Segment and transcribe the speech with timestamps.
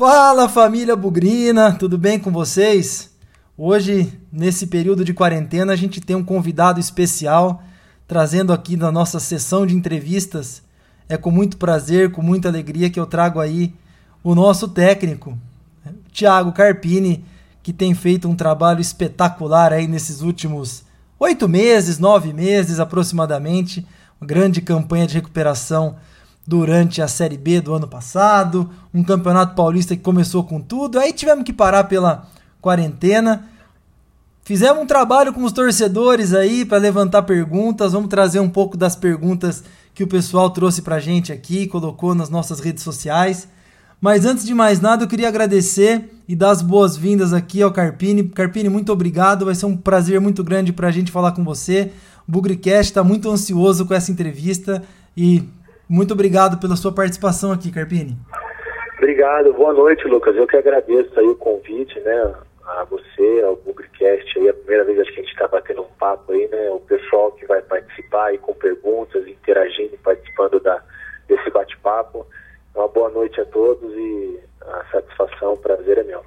[0.00, 3.10] Fala família Bugrina, tudo bem com vocês?
[3.54, 7.62] Hoje, nesse período de quarentena, a gente tem um convidado especial
[8.08, 10.62] trazendo aqui na nossa sessão de entrevistas.
[11.06, 13.74] É com muito prazer, com muita alegria que eu trago aí
[14.24, 15.36] o nosso técnico,
[16.10, 17.22] Thiago Carpini,
[17.62, 20.82] que tem feito um trabalho espetacular aí nesses últimos
[21.18, 23.86] oito meses, nove meses aproximadamente.
[24.18, 25.96] Uma grande campanha de recuperação
[26.50, 31.12] durante a Série B do ano passado, um campeonato paulista que começou com tudo, aí
[31.12, 32.26] tivemos que parar pela
[32.60, 33.48] quarentena.
[34.42, 38.96] Fizemos um trabalho com os torcedores aí para levantar perguntas, vamos trazer um pouco das
[38.96, 39.62] perguntas
[39.94, 43.46] que o pessoal trouxe para a gente aqui, colocou nas nossas redes sociais.
[44.00, 48.24] Mas antes de mais nada, eu queria agradecer e dar as boas-vindas aqui ao Carpini.
[48.24, 51.92] Carpini, muito obrigado, vai ser um prazer muito grande para a gente falar com você.
[52.26, 54.82] O Bugricast está muito ansioso com essa entrevista
[55.16, 55.44] e
[55.90, 58.16] muito obrigado pela sua participação aqui, Carpini.
[58.96, 60.36] Obrigado, boa noite, Lucas.
[60.36, 62.32] Eu que agradeço aí o convite, né,
[62.64, 65.92] a você, ao Bugrecast aí, a primeira vez acho que a gente está batendo um
[65.98, 70.80] papo aí, né, o pessoal que vai participar aí com perguntas, interagindo participando da,
[71.26, 72.24] desse bate-papo.
[72.72, 76.22] Uma boa noite a todos e a satisfação, o prazer é meu.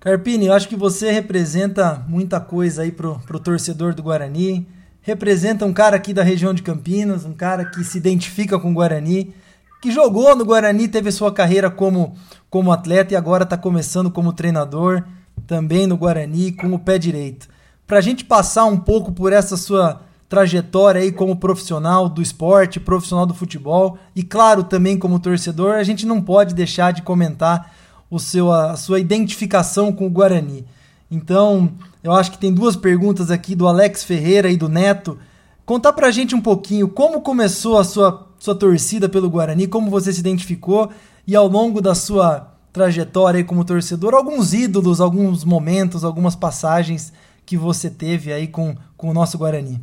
[0.00, 4.68] Carpini, eu acho que você representa muita coisa aí pro, pro torcedor do Guarani,
[5.06, 8.74] representa um cara aqui da região de Campinas, um cara que se identifica com o
[8.74, 9.32] Guarani,
[9.80, 12.16] que jogou no Guarani, teve sua carreira como,
[12.50, 15.04] como atleta e agora está começando como treinador,
[15.46, 17.46] também no Guarani, com o pé direito.
[17.86, 22.80] Para a gente passar um pouco por essa sua trajetória aí como profissional do esporte,
[22.80, 27.72] profissional do futebol e claro também como torcedor, a gente não pode deixar de comentar
[28.10, 30.66] o seu, a sua identificação com o Guarani.
[31.10, 31.70] Então,
[32.02, 35.18] eu acho que tem duas perguntas aqui do Alex Ferreira e do Neto.
[35.64, 40.12] Contar pra gente um pouquinho como começou a sua, sua torcida pelo Guarani, como você
[40.12, 40.90] se identificou
[41.26, 47.12] e ao longo da sua trajetória como torcedor, alguns ídolos, alguns momentos, algumas passagens
[47.44, 49.80] que você teve aí com, com o nosso Guarani.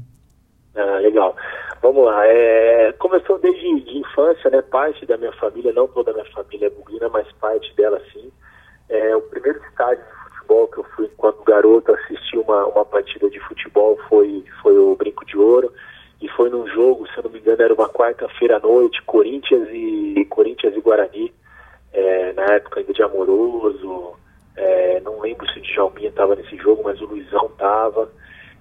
[0.75, 1.35] Ah, legal.
[1.81, 2.25] Vamos lá.
[2.27, 4.61] É, começou desde de infância, né?
[4.61, 8.31] Parte da minha família, não toda a minha família é buguina, mas parte dela sim.
[8.89, 10.03] É, o primeiro estádio
[10.53, 14.95] futebol que eu fui quando garoto assistir uma, uma partida de futebol foi, foi o
[14.95, 15.71] Brinco de Ouro
[16.21, 19.67] e foi num jogo, se eu não me engano, era uma quarta-feira à noite, Corinthians
[19.71, 21.33] e Corinthians e Guarani,
[21.91, 24.13] é, na época ainda de Amoroso,
[24.55, 28.09] é, não lembro se o Djalminha estava nesse jogo, mas o Luizão estava,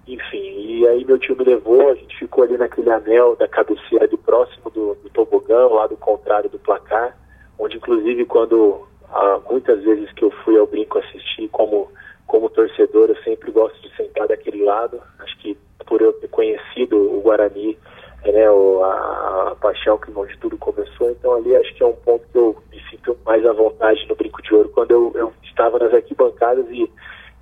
[0.08, 4.08] enfim, e aí meu tio me levou, a gente ficou ali naquele anel da cabeceira
[4.08, 7.16] de próximo do, do tobogão, lá do contrário do placar,
[7.58, 11.90] onde inclusive quando ah, muitas vezes que eu fui ao brinco assistir como,
[12.26, 15.00] como torcedor, eu sempre gosto de sentar daquele lado.
[15.18, 15.56] Acho que
[15.86, 17.76] por eu ter conhecido o Guarani,
[18.24, 21.92] né, o, a, a, paixão que onde tudo começou, então ali acho que é um
[21.92, 25.32] ponto que eu me sinto mais à vontade no Brinco de Ouro, quando eu, eu
[25.42, 26.90] estava nas arquibancadas e,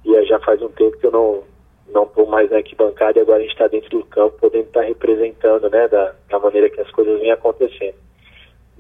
[0.05, 1.43] e já faz um tempo que eu não
[1.93, 4.81] não estou mais na arquibancada e agora a gente está dentro do campo, podendo estar
[4.81, 7.97] tá representando né, da, da maneira que as coisas vêm acontecendo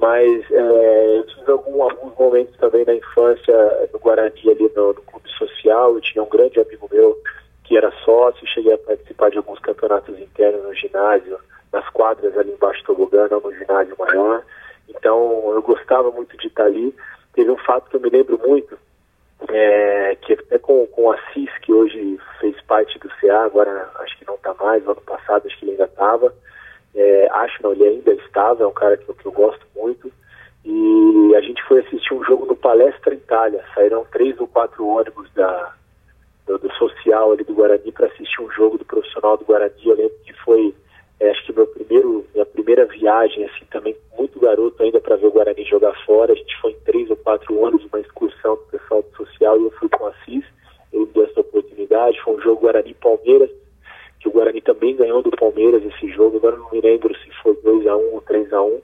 [0.00, 5.02] mas é, eu tive algum, alguns momentos também na infância no Guarani, ali no, no,
[5.02, 7.16] clube social, eu tinha um grande amigo meu
[7.64, 11.38] que era sócio, cheguei a participar de alguns campeonatos internos no ginásio,
[11.72, 14.42] nas quadras ali embaixo do tobogã, no ginásio maior,
[14.88, 16.94] então eu gostava muito de estar ali.
[17.34, 18.76] Teve um fato que eu me lembro muito,
[19.48, 24.18] é, que até com, com o Assis, que hoje fez parte do CA, agora acho
[24.18, 26.34] que não está mais, ano passado acho que ele ainda estava,
[26.94, 30.10] é, acho não, ele ainda estava, é um cara que, que eu gosto muito.
[30.64, 33.64] E a gente foi assistir um jogo no Palestra Itália.
[33.74, 35.74] Saíram três ou quatro ônibus da,
[36.46, 39.72] do, do social ali do Guarani para assistir um jogo do profissional do Guarani.
[39.84, 40.74] Eu lembro que foi,
[41.18, 45.28] é, acho que meu primeiro, minha primeira viagem, assim, também muito garoto ainda para ver
[45.28, 46.32] o Guarani jogar fora.
[46.32, 49.64] A gente foi em três ou quatro ônibus, uma excursão do pessoal do social e
[49.64, 50.44] eu fui com o Assis.
[50.92, 52.20] Ele me deu essa oportunidade.
[52.22, 53.50] Foi um jogo Guarani-Palmeiras
[54.20, 57.54] que o Guarani também ganhou do Palmeiras esse jogo, agora não me lembro se foi
[57.54, 58.80] 2x1 ou 3x1.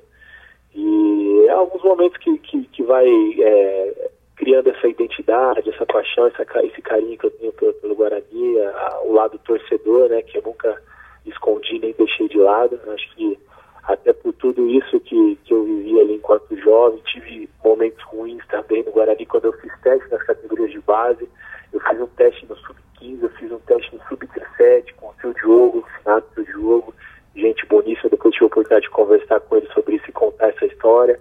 [0.74, 6.44] E é alguns momentos que, que, que vai é, criando essa identidade, essa paixão, essa,
[6.64, 10.42] esse carinho que eu tenho pelo, pelo Guarani, a, o lado torcedor, né, que eu
[10.42, 10.82] nunca
[11.26, 12.80] escondi nem deixei de lado.
[12.88, 13.38] Acho que
[13.86, 18.82] até por tudo isso que, que eu vivi ali enquanto jovem, tive momentos ruins também
[18.82, 21.28] no Guarani quando eu fiz teste nas categorias de base.
[21.72, 25.32] Eu fiz um teste no Sub-15, eu fiz um teste no Sub-17 com o seu
[25.34, 26.94] Diogo, o finado seu Diogo,
[27.36, 28.10] gente boníssima.
[28.10, 31.20] Depois tive a oportunidade de conversar com ele sobre isso e contar essa história.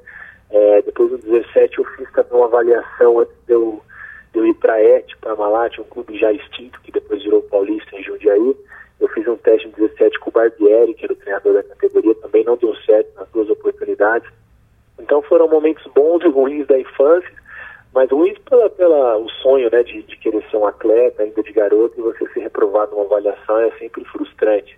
[0.49, 3.81] É, depois no 17 eu fiz também uma avaliação antes de eu,
[4.33, 7.43] de eu ir para a ET, para Malate, um clube já extinto, que depois virou
[7.43, 8.55] Paulista em Jundiaí.
[8.99, 12.15] Eu fiz um teste no 17 com o Barbieri, que era o treinador da categoria,
[12.15, 14.29] também não deu certo nas duas oportunidades.
[14.99, 17.31] Então foram momentos bons e ruins da infância,
[17.93, 21.51] Mas ruins pela, pela o sonho, né, de, de querer ser um atleta ainda de
[21.53, 24.77] garoto e você ser reprovado numa avaliação é sempre frustrante.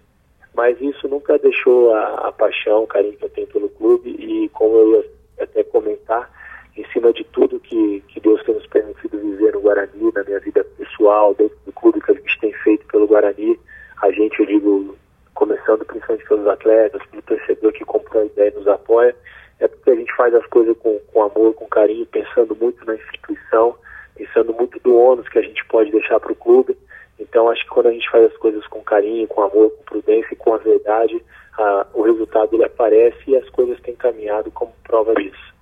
[0.53, 4.49] Mas isso nunca deixou a, a paixão, o carinho que eu tenho pelo clube e
[4.49, 5.05] como eu ia
[5.43, 6.29] até comentar,
[6.75, 10.39] em cima de tudo que, que Deus tem nos permitido viver no Guarani, na minha
[10.39, 13.59] vida pessoal, dentro do clube que a gente tem feito pelo Guarani,
[14.01, 14.95] a gente, eu digo,
[15.33, 19.15] começando principalmente pelos atletas, pelo torcedor que comprou a ideia e nos apoia,
[19.59, 22.95] é porque a gente faz as coisas com, com amor, com carinho, pensando muito na
[22.95, 23.75] instituição,
[24.15, 26.77] pensando muito do ônus que a gente pode deixar para o clube.
[27.19, 30.33] Então, acho que quando a gente faz as coisas com carinho, com amor, com prudência
[30.33, 31.23] e com a verdade,
[31.57, 35.56] a, o resultado ele aparece e as coisas têm caminhado como prova disso.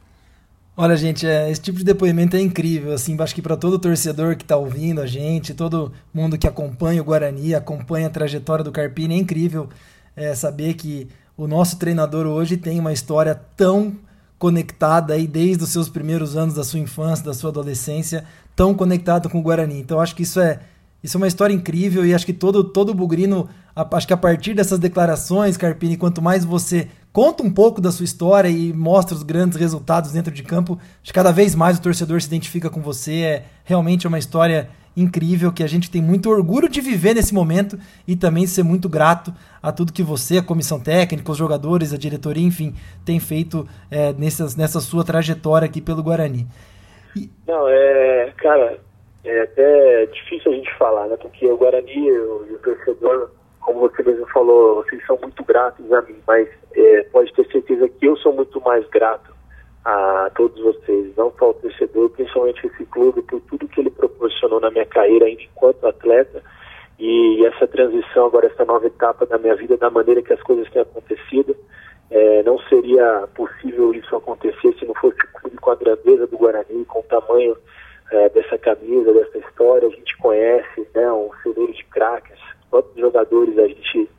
[0.77, 4.35] Olha, gente, é, esse tipo de depoimento é incrível, assim, acho que para todo torcedor
[4.35, 8.73] que está ouvindo a gente, todo mundo que acompanha o Guarani, acompanha a trajetória do
[8.73, 9.69] Carpini, é incrível
[10.17, 11.07] é, saber que
[11.37, 13.95] o nosso treinador hoje tem uma história tão
[14.37, 19.29] conectada aí desde os seus primeiros anos da sua infância, da sua adolescência, tão conectado
[19.29, 19.79] com o Guarani.
[19.79, 20.59] Então acho que isso é
[21.01, 24.53] isso é uma história incrível e acho que todo todo bugrino, acho que a partir
[24.53, 29.23] dessas declarações, Carpini, quanto mais você conta um pouco da sua história e mostra os
[29.23, 32.81] grandes resultados dentro de campo, acho que cada vez mais o torcedor se identifica com
[32.81, 33.21] você.
[33.21, 34.67] É realmente uma história
[34.97, 38.89] incrível que a gente tem muito orgulho de viver nesse momento e também ser muito
[38.89, 39.33] grato
[39.63, 42.75] a tudo que você, a comissão técnica, os jogadores, a diretoria, enfim,
[43.05, 46.45] tem feito é, nessas, nessa sua trajetória aqui pelo Guarani.
[47.15, 47.29] E...
[47.47, 48.77] Não, é, cara,
[49.23, 51.15] é até difícil a gente falar, né?
[51.15, 53.31] Porque o Guarani e o, torcedor,
[53.65, 57.89] como você mesmo falou, vocês são muito gratos a mim, mas é, pode ter certeza
[57.89, 59.33] que eu sou muito mais grato
[59.83, 64.59] a todos vocês, não só o torcedor, principalmente esse clube, por tudo que ele proporcionou
[64.59, 66.43] na minha carreira ainda enquanto atleta
[66.99, 70.69] e essa transição agora, essa nova etapa da minha vida, da maneira que as coisas
[70.71, 71.55] têm acontecido.
[72.11, 76.37] É, não seria possível isso acontecer se não fosse o clube com a grandeza do
[76.37, 77.57] Guarani, com o tamanho
[78.11, 79.87] é, dessa camisa, dessa história.
[79.87, 82.39] A gente conhece, né, um celeiro de craques,
[82.75, 84.09] quantos jogadores a gente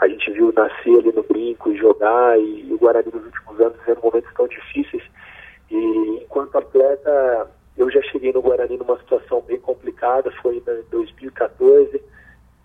[0.00, 3.60] a gente viu nascer ali no brinco e jogar, e, e o Guarani nos últimos
[3.60, 5.02] anos vivendo momentos tão difíceis.
[5.70, 12.02] E enquanto atleta, eu já cheguei no Guarani numa situação bem complicada, foi em 2014,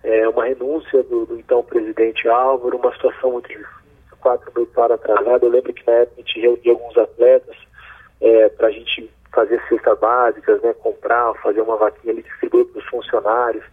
[0.04, 3.70] é, uma renúncia do, do, então presidente Álvaro, uma situação muito difícil,
[4.20, 5.46] quatro meses para atrasado.
[5.46, 7.56] Eu lembro que na época a gente reunia alguns atletas
[8.22, 12.80] é, para a gente fazer cestas básicas, né, comprar, fazer uma vaquinha ali, distribuir para
[12.80, 13.64] os funcionários.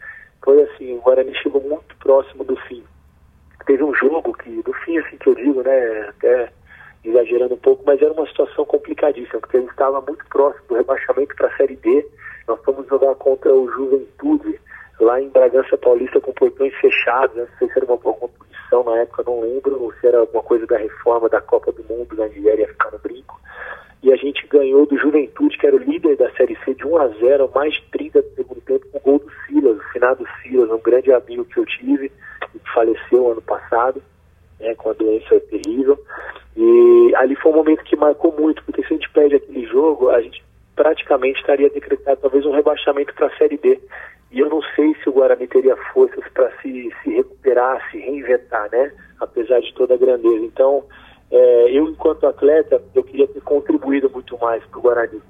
[0.46, 2.82] Foi assim, o Guarani chegou muito próximo do fim
[3.66, 6.50] teve um jogo que, do fim, assim que eu digo, né, até
[7.04, 10.74] exagerando um pouco, mas era uma situação complicadíssima, porque a gente estava muito próximo do
[10.76, 12.06] rebaixamento para a Série D.
[12.48, 14.58] Nós fomos jogar contra o Juventude,
[15.00, 17.36] lá em Bragança Paulista, com portões fechados.
[17.36, 17.46] Né?
[17.50, 20.42] Não sei se era uma, alguma posição na época, não lembro, ou se era alguma
[20.42, 23.40] coisa da reforma da Copa do Mundo, da Nigéria ia ficar no brinco.
[24.02, 26.96] E a gente ganhou do Juventude, que era o líder da Série C, de 1
[26.96, 30.26] a 0 mais de 30 do segundo tempo, com o gol do Silas, o finado
[30.42, 32.12] Silas, um grande amigo que eu tive
[32.58, 34.02] que faleceu ano passado,
[34.60, 35.98] né, com a doença terrível.
[36.56, 40.10] E ali foi um momento que marcou muito, porque se a gente perde aquele jogo,
[40.10, 40.42] a gente
[40.74, 43.80] praticamente estaria decretado talvez um rebaixamento para a Série D.
[44.30, 48.70] E eu não sei se o Guarani teria forças para se, se recuperar, se reinventar,
[48.70, 48.92] né?
[49.20, 50.44] Apesar de toda a grandeza.
[50.44, 50.84] Então,
[51.30, 55.20] é, eu, enquanto atleta, eu queria ter contribuído muito mais para o Guarani.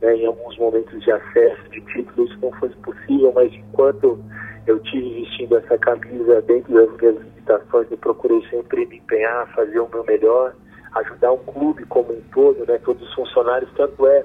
[0.00, 0.16] Né?
[0.16, 4.18] Em alguns momentos de acesso, de título, isso não foi possível, mas enquanto
[4.66, 9.80] eu tive vestindo essa camisa dentro das minhas limitações, eu procurei sempre me empenhar, fazer
[9.80, 10.54] o meu melhor,
[10.94, 14.24] ajudar o clube como um todo, né, todos os funcionários, tanto é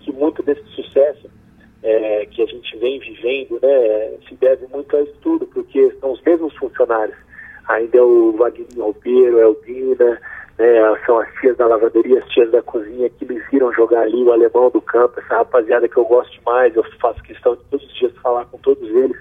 [0.00, 1.28] que muito desse sucesso
[1.82, 6.12] é, que a gente vem vivendo né, se deve muito a isso tudo, porque são
[6.12, 7.16] os mesmos funcionários.
[7.68, 10.20] Ainda é o Wagner Roupeiro, é o Dina,
[10.58, 14.22] né, são as tias da lavaderia, as tias da cozinha que me viram jogar ali,
[14.22, 17.86] o alemão do campo, essa rapaziada que eu gosto demais, eu faço questão de todos
[17.86, 19.16] os dias falar com todos eles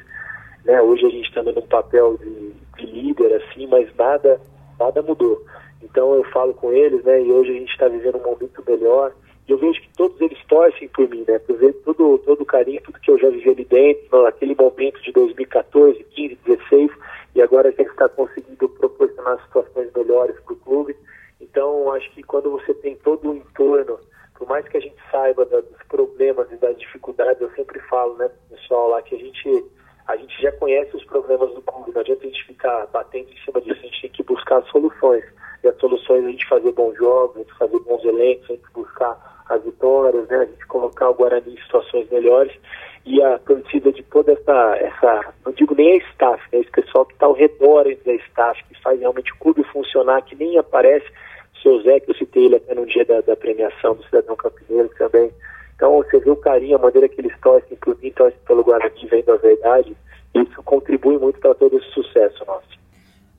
[0.66, 0.82] né?
[0.82, 4.42] Hoje a gente está dando um papel de, de, líder, assim, mas nada,
[4.80, 5.42] nada mudou.
[5.82, 7.22] Então eu falo com eles, né?
[7.22, 9.14] E hoje a gente está vivendo um momento melhor.
[9.48, 11.38] E eu vejo que todos eles torcem por mim, né?
[11.40, 15.00] Por ver todo, todo o carinho, tudo que eu já vivi ali dentro, naquele momento
[15.04, 16.92] de 2014, 15, 16,
[17.36, 20.96] e agora a gente está conseguindo proporcionar situações melhores para o clube.
[21.40, 24.00] Então, acho que quando você tem todo o entorno,
[24.38, 28.30] por mais que a gente saiba dos problemas e das dificuldades, eu sempre falo, né,
[28.50, 29.66] pessoal lá, que a gente
[30.08, 33.38] a gente já conhece os problemas do clube, não adianta a gente ficar batendo em
[33.44, 35.24] cima disso, a gente tem que buscar soluções.
[35.64, 38.54] E as soluções é a gente fazer bons jogos, a gente fazer bons elencos, a
[38.54, 40.38] gente buscar as vitórias, né?
[40.38, 42.54] a gente colocar o Guarani em situações melhores.
[43.06, 46.60] E a torcida de toda essa, essa não digo nem a staff, né?
[46.60, 50.36] esse pessoal que está ao redor da staff, que faz realmente o clube funcionar, que
[50.36, 51.06] nem aparece.
[51.56, 54.36] O seu Zé, que eu citei ele até no dia da, da premiação do Cidadão
[54.36, 55.32] Campineiro também,
[55.76, 59.08] Então você vê o carinho, a maneira que eles torcem por mim, torcem pelo Guarani,
[59.10, 59.96] vendo a verdade,
[60.34, 62.76] isso contribui muito para todo esse sucesso nosso.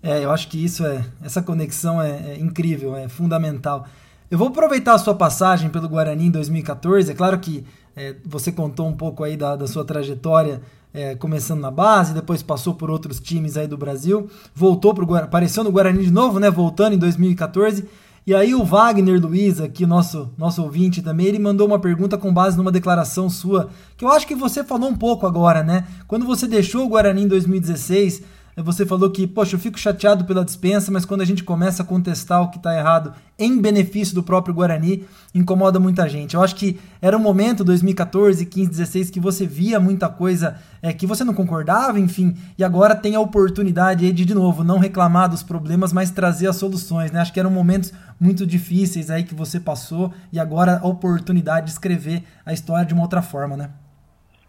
[0.02, 3.86] É, eu acho que isso é, essa conexão é, é incrível, é fundamental.
[4.28, 7.12] Eu vou aproveitar a sua passagem pelo Guarani em 2014.
[7.12, 7.64] É claro que
[7.94, 10.60] é, você contou um pouco aí da, da sua trajetória,
[10.92, 15.14] é, começando na base, depois passou por outros times aí do Brasil, voltou para o
[15.14, 16.50] apareceu no Guarani de novo, né?
[16.50, 17.84] Voltando em 2014.
[18.26, 22.34] E aí o Wagner Luiz, aqui nosso nosso ouvinte também, ele mandou uma pergunta com
[22.34, 25.86] base numa declaração sua, que eu acho que você falou um pouco agora, né?
[26.08, 28.22] Quando você deixou o Guarani em 2016,
[28.62, 31.86] você falou que, poxa, eu fico chateado pela dispensa, mas quando a gente começa a
[31.86, 36.34] contestar o que está errado em benefício do próprio Guarani, incomoda muita gente.
[36.34, 40.90] Eu acho que era um momento, 2014, 15, 16, que você via muita coisa é,
[40.90, 45.28] que você não concordava, enfim, e agora tem a oportunidade de, de novo, não reclamar
[45.28, 47.20] dos problemas, mas trazer as soluções, né?
[47.20, 51.72] Acho que eram momentos muito difíceis aí que você passou e agora a oportunidade de
[51.72, 53.68] escrever a história de uma outra forma, né?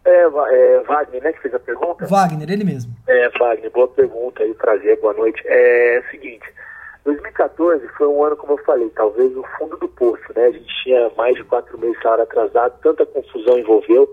[0.08, 2.06] É, é, Wagner, né, que fez a pergunta?
[2.06, 2.92] Wagner, ele mesmo.
[3.06, 5.42] É, Wagner, boa pergunta aí, prazer, boa noite.
[5.44, 6.46] É, é o seguinte,
[7.04, 10.46] 2014 foi um ano, como eu falei, talvez o fundo do poço, né?
[10.46, 14.08] A gente tinha mais de quatro meses salário atrasado, tanta confusão envolveu,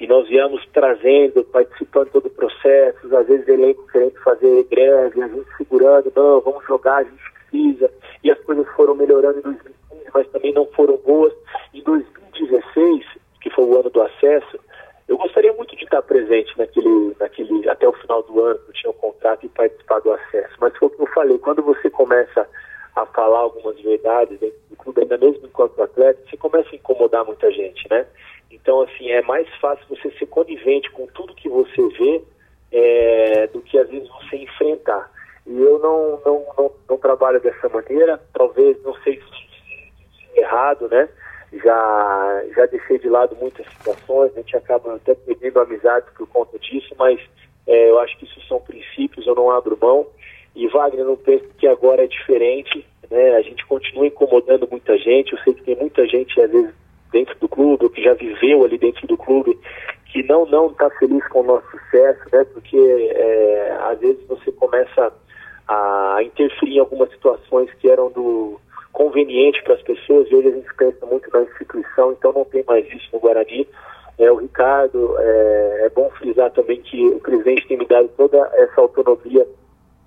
[0.00, 5.22] e nós viemos trazendo, participando de todo o processo, às vezes elenco querendo fazer greve,
[5.22, 7.90] a gente segurando, não, vamos jogar, a gente precisa,
[8.22, 11.32] e as coisas foram melhorando em 2015, mas também não foram boas.
[11.72, 13.06] Em 2016,
[13.40, 14.58] que foi o ano do acesso,
[15.08, 18.90] eu gostaria muito de estar presente naquele, naquele até o final do ano, eu tinha
[18.90, 20.54] um contrato e participar do acesso.
[20.60, 22.48] Mas foi o que eu falei, quando você começa
[22.96, 27.24] a falar algumas verdades dentro do clube, ainda mesmo enquanto atleta, você começa a incomodar
[27.24, 28.06] muita gente, né?
[28.50, 32.24] Então, assim, é mais fácil você ser conivente com tudo que você vê
[32.72, 35.10] é, do que às vezes você enfrentar.
[35.46, 41.08] E eu não, não, não, não trabalho dessa maneira, talvez, não sei se errado, né?
[41.58, 46.58] Já, já deixei de lado muitas situações, a gente acaba até perdendo amizade por conta
[46.58, 47.20] disso, mas
[47.66, 50.06] é, eu acho que isso são princípios, eu não abro mão.
[50.54, 53.36] E Wagner, não penso que agora é diferente, né?
[53.36, 56.74] A gente continua incomodando muita gente, eu sei que tem muita gente, às vezes,
[57.12, 59.58] dentro do clube, ou que já viveu ali dentro do clube,
[60.06, 62.44] que não não está feliz com o nosso sucesso, né?
[62.44, 65.12] Porque é, às vezes você começa
[65.68, 68.58] a interferir em algumas situações que eram do
[68.96, 72.64] conveniente para as pessoas, e hoje a gente pensa muito na instituição, então não tem
[72.66, 73.68] mais isso no Guarani.
[74.18, 78.38] É, o Ricardo, é, é bom frisar também que o presidente tem me dado toda
[78.54, 79.46] essa autonomia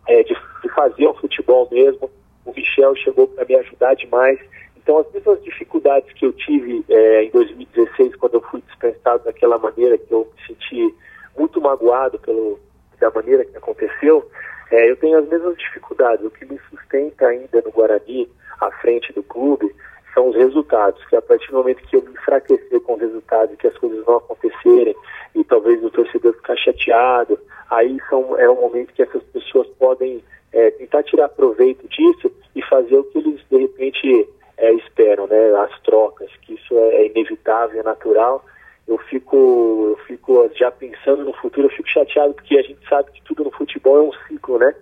[0.08, 2.10] é, de, de fazer o futebol mesmo.
[2.44, 4.40] O Michel chegou para me ajudar demais.
[4.76, 9.60] Então, as mesmas dificuldades que eu tive é, em 2016, quando eu fui dispensado daquela
[9.60, 10.96] maneira, que eu me senti
[11.38, 12.60] muito magoado pelo,
[13.00, 14.28] da maneira que aconteceu,
[14.72, 16.26] é, eu tenho as mesmas dificuldades.
[16.26, 18.28] O que me sustenta ainda no Guarani
[18.62, 19.74] à frente do clube
[20.14, 23.56] são os resultados, que a partir do momento que eu me enfraquecer com os resultados
[23.58, 24.96] que as coisas não acontecerem
[25.36, 27.40] e talvez o torcedor ficar chateado,
[27.70, 32.62] aí são, é um momento que essas pessoas podem é, tentar tirar proveito disso e
[32.64, 35.56] fazer o que eles de repente é, esperam, né?
[35.56, 38.44] As trocas, que isso é, é inevitável, é natural.
[38.88, 43.12] Eu fico, eu fico já pensando no futuro, eu fico chateado porque a gente sabe
[43.12, 44.74] que tudo no futebol é um ciclo, né?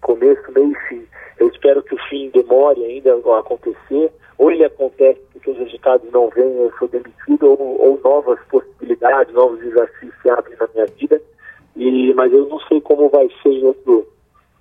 [0.00, 1.06] Começo, meio e fim.
[1.42, 6.08] Eu espero que o fim demore ainda a acontecer, ou ele acontece porque os resultados
[6.12, 10.86] não vêm, eu sou demitido, ou, ou novas possibilidades, novos desafios se abrem na minha
[10.86, 11.20] vida.
[11.74, 14.06] E, mas eu não sei como vai ser em outro,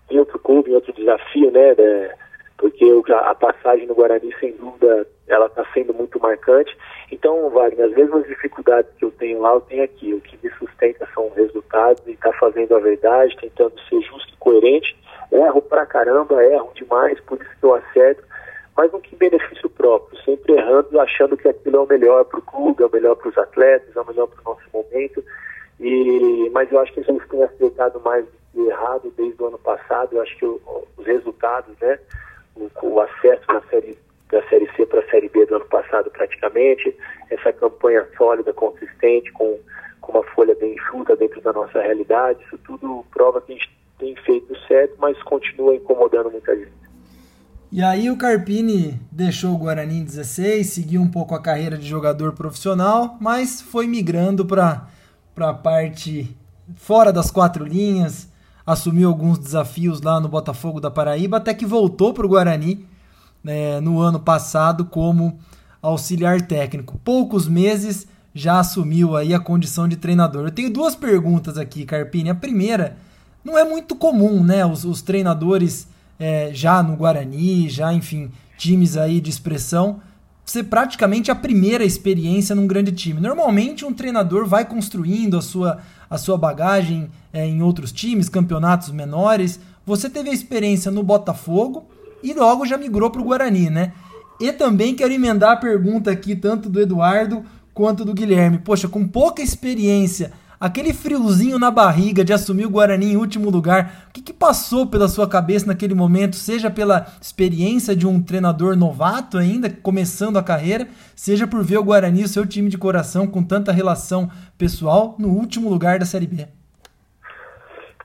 [0.09, 1.75] em outro clube, em outro desafio, né?
[1.75, 2.15] né
[2.57, 6.75] porque a passagem no Guarani, sem dúvida, ela está sendo muito marcante.
[7.11, 10.15] Então, Wagner, as mesmas dificuldades que eu tenho lá, eu tenho aqui.
[10.15, 14.33] O que me sustenta são os resultados e está fazendo a verdade, tentando ser justo
[14.33, 14.99] e coerente
[15.31, 18.23] Erro pra caramba, erro demais, por isso que eu acerto,
[18.75, 22.43] mas não que benefício próprio, sempre errando, achando que aquilo é o melhor para o
[22.43, 25.23] clube, é o melhor para os atletas, é o melhor para o nosso momento.
[25.79, 29.57] E, mas eu acho que a gente tem acertado mais do errado desde o ano
[29.57, 30.15] passado.
[30.15, 30.61] Eu acho que o,
[30.97, 31.97] os resultados, né,
[32.55, 33.97] o, o acesso na série
[34.31, 36.95] da série C para a série B do ano passado praticamente,
[37.29, 39.59] essa campanha sólida, consistente, com,
[39.99, 43.80] com uma folha bem enxuta dentro da nossa realidade, isso tudo prova que a gente
[44.01, 46.81] tem feito certo, mas continua incomodando muita gente.
[47.71, 51.87] E aí o Carpini deixou o Guarani em 16, seguiu um pouco a carreira de
[51.87, 54.87] jogador profissional, mas foi migrando para
[55.37, 56.35] a parte
[56.75, 58.27] fora das quatro linhas,
[58.65, 62.85] assumiu alguns desafios lá no Botafogo da Paraíba, até que voltou para o Guarani
[63.41, 65.39] né, no ano passado como
[65.81, 66.99] auxiliar técnico.
[67.05, 70.45] Poucos meses já assumiu aí a condição de treinador.
[70.45, 72.29] Eu tenho duas perguntas aqui, Carpini.
[72.29, 72.97] A primeira
[73.43, 74.65] não é muito comum, né?
[74.65, 75.87] Os, os treinadores
[76.19, 79.99] é, já no Guarani, já, enfim, times aí de expressão,
[80.45, 83.19] ser praticamente a primeira experiência num grande time.
[83.19, 85.79] Normalmente um treinador vai construindo a sua,
[86.09, 89.59] a sua bagagem é, em outros times, campeonatos menores.
[89.85, 91.85] Você teve a experiência no Botafogo
[92.21, 93.93] e logo já migrou para o Guarani, né?
[94.39, 97.43] E também quero emendar a pergunta aqui, tanto do Eduardo
[97.73, 98.57] quanto do Guilherme.
[98.57, 100.31] Poxa, com pouca experiência,
[100.61, 104.85] aquele friozinho na barriga de assumir o Guarani em último lugar, o que, que, passou
[104.85, 110.43] pela sua cabeça naquele momento, seja pela experiência de um treinador novato ainda, começando a
[110.43, 115.15] carreira, seja por ver o Guarani, o seu time de coração, com tanta relação pessoal,
[115.17, 116.47] no último lugar da Série B?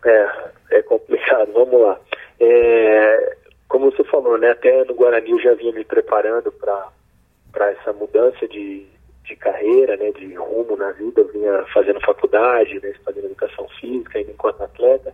[0.05, 0.29] É,
[0.71, 2.01] é complicado, vamos lá.
[2.41, 3.37] É,
[3.69, 8.49] como você falou, né, até no Guarani eu já vinha me preparando para essa mudança
[8.49, 8.87] de,
[9.27, 14.19] de carreira, né, de rumo na vida, eu vinha fazendo faculdade, né, fazendo educação física,
[14.19, 15.13] ainda enquanto atleta.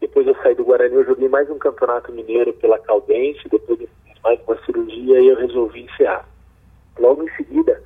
[0.00, 3.78] Depois eu saí do Guarani, eu joguei mais um campeonato mineiro pela Caldense, depois
[4.22, 6.28] mais uma cirurgia e eu resolvi encerrar.
[6.98, 7.80] Logo em seguida,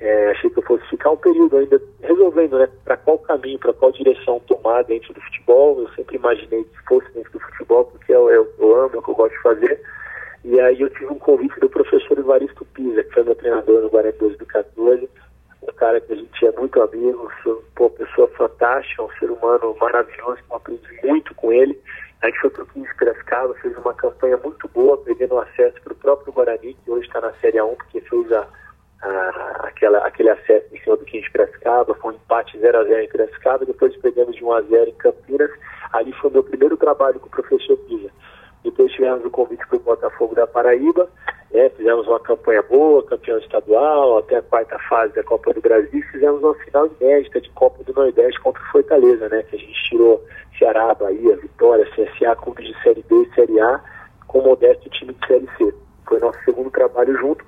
[0.00, 3.72] é, achei que eu fosse ficar um período ainda resolvendo, né, para qual caminho, para
[3.72, 5.80] qual direção tomar dentro do futebol.
[5.80, 9.02] Eu sempre imaginei que fosse dentro do futebol, porque eu, eu, eu amo, é o
[9.02, 9.80] que eu gosto de fazer.
[10.44, 13.88] E aí eu tive um convite do professor Evaristo Pisa, que foi meu treinador no
[13.88, 15.08] Guarani 2014,
[15.62, 17.32] um cara que a gente é muito amigo,
[17.80, 21.80] uma pessoa fantástica, um ser humano maravilhoso, que eu aprendi muito com ele.
[22.20, 25.94] A gente foi para o 15 Piracicaba, fez uma campanha muito boa, perdendo acesso para
[25.94, 28.46] o próprio Guarani, que hoje está na Série A1, porque fez a,
[29.00, 33.00] a, aquela, aquele acesso em cima do 15 Piracicaba, foi um empate 0 a 0
[33.00, 35.50] em Piracicaba, depois perdemos de 1 a 0 em Campinas.
[35.90, 38.10] Ali foi o meu primeiro trabalho com o professor Pisa.
[38.64, 41.08] Depois tivemos o convite para o Botafogo da Paraíba,
[41.52, 46.02] é, fizemos uma campanha boa, campeão estadual, até a quarta fase da Copa do Brasil,
[46.10, 49.88] fizemos uma final inédita de Copa do Nordeste contra o Fortaleza, né, que a gente
[49.88, 50.24] tirou
[50.58, 53.80] Ceará, Bahia, Vitória, CSA, clubes de Série B e Série A,
[54.26, 55.74] com o modesto time de Série C.
[56.08, 57.44] Foi nosso segundo trabalho junto,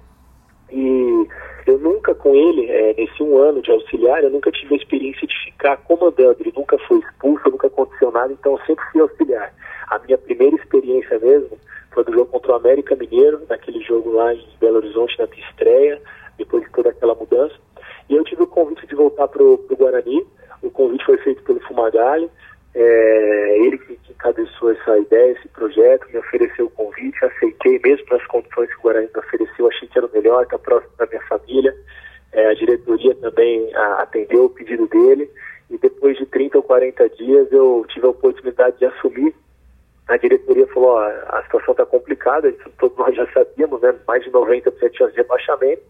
[0.71, 1.29] e
[1.67, 5.27] eu nunca com ele, é, nesse um ano de auxiliar, eu nunca tive a experiência
[5.27, 9.53] de ficar comandando, ele nunca foi expulso, nunca aconteceu nada, então eu sempre fui auxiliar.
[9.89, 11.59] A minha primeira experiência mesmo
[11.93, 15.45] foi do jogo contra o América Mineiro, naquele jogo lá em Belo Horizonte, na minha
[15.49, 16.01] estreia,
[16.39, 17.55] depois de toda aquela mudança.
[18.09, 20.25] E eu tive o convite de voltar para o Guarani,
[20.63, 22.31] o convite foi feito pelo Fumagalli,
[22.79, 28.25] é, ele que, encabeçou essa ideia, esse projeto, me ofereceu o convite, aceitei mesmo nas
[28.27, 31.23] condições que o Guarani me ofereceu, achei que era o melhor, está próximo da minha
[31.23, 31.75] família.
[32.33, 35.31] É, a diretoria também a, atendeu o pedido dele
[35.71, 39.35] e depois de 30 ou 40 dias eu tive a oportunidade de assumir
[40.09, 43.95] a diretoria falou, ó, a situação está complicada, isso todos nós já sabíamos, né?
[44.07, 45.83] mais de 90% de rebaixamento,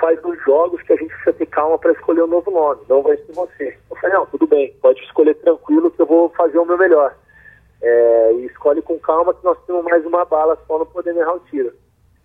[0.00, 3.02] faz os jogos que a gente precisa ter calma para escolher um novo nome, não
[3.02, 3.76] vai ser você.
[3.90, 7.14] Eu falei, não, tudo bem, pode escolher tranquilo que eu vou fazer o meu melhor.
[7.82, 11.34] É, e escolhe com calma que nós temos mais uma bala só não podemos errar
[11.34, 11.72] o tiro.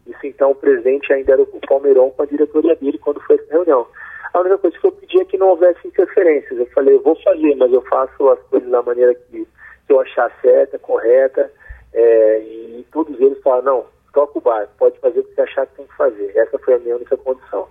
[0.08, 3.52] Isso então, o presidente ainda era o Palmeirão com a diretoria dele quando foi essa
[3.52, 3.86] reunião.
[4.34, 6.58] A única coisa que eu pedi é que não houvesse interferências.
[6.58, 9.46] Eu falei, eu vou fazer, mas eu faço as coisas da maneira que
[9.92, 11.52] que eu achar certa, correta,
[11.94, 15.67] é, e todos eles falaram, não, toca o barco, pode fazer o que você achar
[15.67, 16.32] que tem que fazer.
[16.36, 17.67] Essa foi a minha única condição.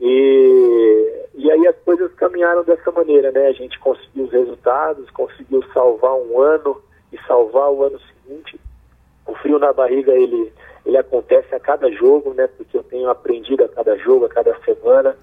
[0.00, 3.48] E, e aí as coisas caminharam dessa maneira, né?
[3.48, 6.80] A gente conseguiu os resultados, conseguiu salvar um ano
[7.12, 8.60] e salvar o ano seguinte.
[9.26, 10.52] O frio na barriga, ele,
[10.84, 12.46] ele acontece a cada jogo, né?
[12.56, 15.16] Porque eu tenho aprendido a cada jogo, a cada semana.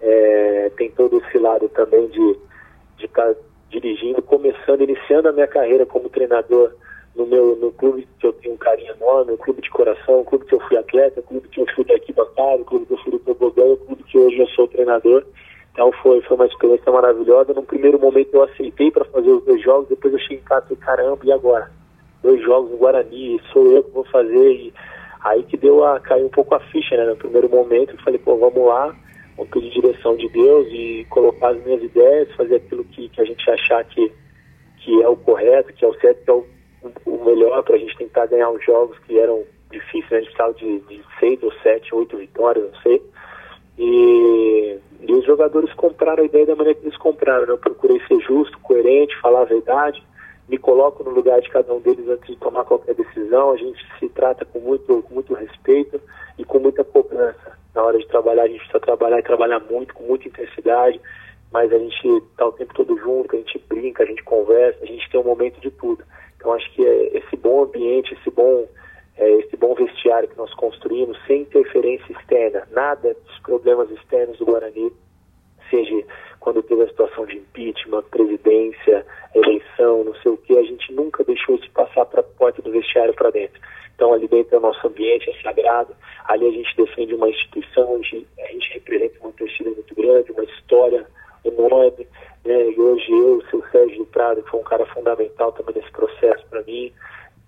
[0.00, 2.36] É, tem todo esse lado também de
[2.98, 6.72] estar de dirigindo, começando, iniciando a minha carreira como treinador
[7.16, 10.24] no meu no clube que eu tenho um carinho enorme, o clube de coração, o
[10.24, 12.92] clube que eu fui atleta, o clube que eu fui daqui bancada, o clube que
[12.92, 15.24] eu fui do Tobogão, o clube que hoje eu sou treinador.
[15.72, 17.52] Então foi, foi uma experiência maravilhosa.
[17.52, 20.66] No primeiro momento eu aceitei para fazer os dois jogos, depois eu cheguei em casa
[20.70, 21.70] e caramba, e agora?
[22.22, 24.52] Dois jogos no Guarani, sou eu que vou fazer.
[24.52, 24.72] E
[25.24, 27.04] aí que deu a cair um pouco a ficha, né?
[27.04, 28.94] No primeiro momento eu falei, pô, vamos lá
[29.36, 33.24] vou pedir direção de Deus e colocar as minhas ideias, fazer aquilo que, que a
[33.24, 34.12] gente achar que,
[34.78, 36.46] que é o correto, que é o certo, que é o,
[37.04, 40.18] o melhor para a gente tentar ganhar os jogos que eram difíceis, né?
[40.18, 43.02] a gente precisava de, de seis ou sete, oito vitórias, não sei.
[43.78, 47.46] E, e os jogadores compraram a ideia da maneira que eles compraram.
[47.46, 47.52] Né?
[47.52, 50.02] Eu procurei ser justo, coerente, falar a verdade,
[50.48, 53.50] me coloco no lugar de cada um deles antes de tomar qualquer decisão.
[53.50, 56.00] A gente se trata com muito, com muito respeito
[56.38, 59.92] e com muita cobrança na hora de trabalhar, a gente precisa trabalhar e trabalhar muito,
[59.92, 60.98] com muita intensidade,
[61.52, 64.86] mas a gente está o tempo todo junto, a gente brinca, a gente conversa, a
[64.86, 66.02] gente tem um momento de tudo.
[66.36, 68.66] Então acho que é esse bom ambiente, esse bom,
[69.16, 74.46] é, esse bom vestiário que nós construímos, sem interferência externa, nada dos problemas externos do
[74.46, 74.92] Guarani,
[75.70, 76.04] seja
[76.40, 81.24] quando teve a situação de impeachment, presidência, eleição, não sei o que, a gente nunca
[81.24, 83.60] deixou isso passar para a porta do vestiário para dentro.
[83.94, 85.96] Então ali dentro é o nosso ambiente, é sagrado,
[86.26, 90.32] ali a gente defende uma instituição a gente, a gente representa uma torcida muito grande,
[90.32, 91.06] uma história
[91.48, 92.06] enorme,
[92.44, 92.70] né?
[92.70, 96.44] E hoje eu, o seu Sérgio Prado, que foi um cara fundamental também nesse processo
[96.48, 96.92] para mim,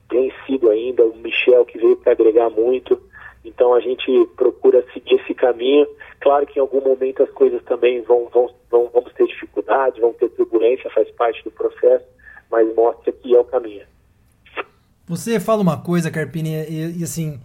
[0.09, 3.01] tem sido ainda, o Michel que veio para agregar muito.
[3.45, 5.87] Então a gente procura seguir esse caminho.
[6.21, 10.13] Claro que em algum momento as coisas também vão, vão, vão vamos ter dificuldades, vão
[10.13, 12.05] ter turbulência, faz parte do processo,
[12.51, 13.87] mas mostra que é o caminho.
[15.07, 17.41] Você fala uma coisa, Carpini, e, e assim,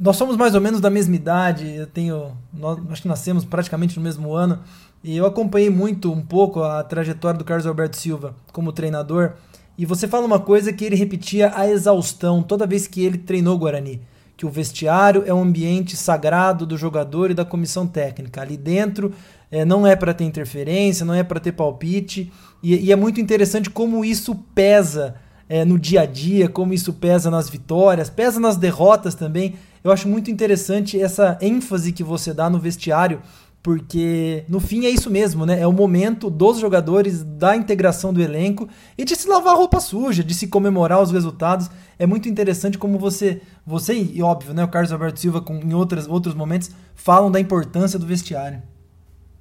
[0.00, 3.96] nós somos mais ou menos da mesma idade, eu tenho, nós, acho que nascemos praticamente
[3.96, 4.62] no mesmo ano,
[5.04, 9.34] e eu acompanhei muito, um pouco, a trajetória do Carlos Alberto Silva como treinador,
[9.76, 13.58] e você fala uma coisa que ele repetia a exaustão toda vez que ele treinou
[13.58, 14.00] Guarani,
[14.34, 18.40] que o vestiário é um ambiente sagrado do jogador e da comissão técnica.
[18.40, 19.12] Ali dentro
[19.50, 23.20] é, não é para ter interferência, não é para ter palpite, e, e, é muito
[23.20, 25.16] interessante como isso pesa
[25.50, 29.56] é, no dia a dia, como isso pesa nas vitórias, pesa nas derrotas também.
[29.82, 33.20] Eu acho muito interessante essa ênfase que você dá no vestiário,
[33.64, 35.58] porque no fim é isso mesmo, né?
[35.58, 39.80] É o momento dos jogadores, da integração do elenco e de se lavar a roupa
[39.80, 41.70] suja, de se comemorar os resultados.
[41.98, 45.72] É muito interessante como você, você e óbvio, né, o Carlos Alberto Silva com, em
[45.72, 48.62] outras, outros momentos falam da importância do vestiário.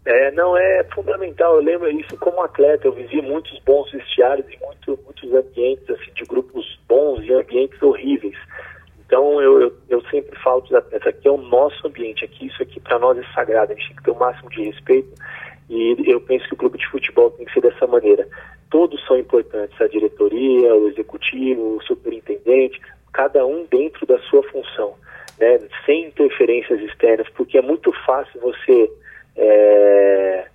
[0.06, 1.56] É, não é fundamental.
[1.56, 2.88] Eu lembro isso como atleta.
[2.88, 7.82] Eu vivi muitos bons vestiários e muito, muitos ambientes assim de grupos bons e ambientes
[7.82, 8.38] horríveis.
[9.14, 12.64] Então eu, eu, eu sempre falo para atletas, aqui é o nosso ambiente, aqui isso
[12.64, 15.14] aqui para nós é sagrado, a gente tem que ter o máximo de respeito
[15.70, 18.28] e eu penso que o clube de futebol tem que ser dessa maneira.
[18.72, 22.82] Todos são importantes, a diretoria, o executivo, o superintendente,
[23.14, 24.96] cada um dentro da sua função,
[25.40, 25.60] né?
[25.86, 28.92] sem interferências externas, porque é muito fácil você
[29.36, 30.48] é,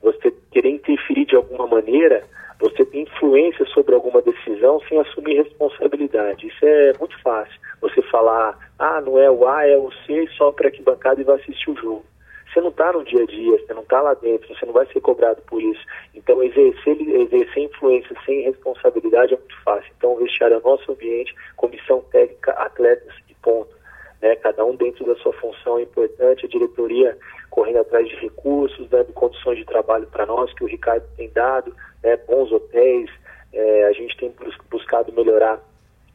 [0.00, 2.22] você querer interferir de alguma maneira,
[2.58, 6.48] você tem influência sobre alguma decisão sem assumir responsabilidade.
[6.48, 7.54] Isso é muito fácil.
[7.80, 11.24] Você falar, ah, não é o A, é o C, só para que bancada e
[11.24, 12.04] vai assistir o jogo.
[12.52, 14.86] Você não está no dia a dia, você não está lá dentro, você não vai
[14.86, 15.84] ser cobrado por isso.
[16.14, 19.92] Então, exercer, exercer influência sem responsabilidade é muito fácil.
[19.96, 23.77] Então, o vestiário é nosso ambiente, comissão técnica, atletas e ponto.
[24.20, 24.36] Né?
[24.36, 27.16] Cada um dentro da sua função é importante, a diretoria
[27.50, 31.74] correndo atrás de recursos, dando condições de trabalho para nós, que o Ricardo tem dado,
[32.02, 32.16] né?
[32.16, 33.10] bons hotéis,
[33.52, 34.32] é, a gente tem
[34.70, 35.60] buscado melhorar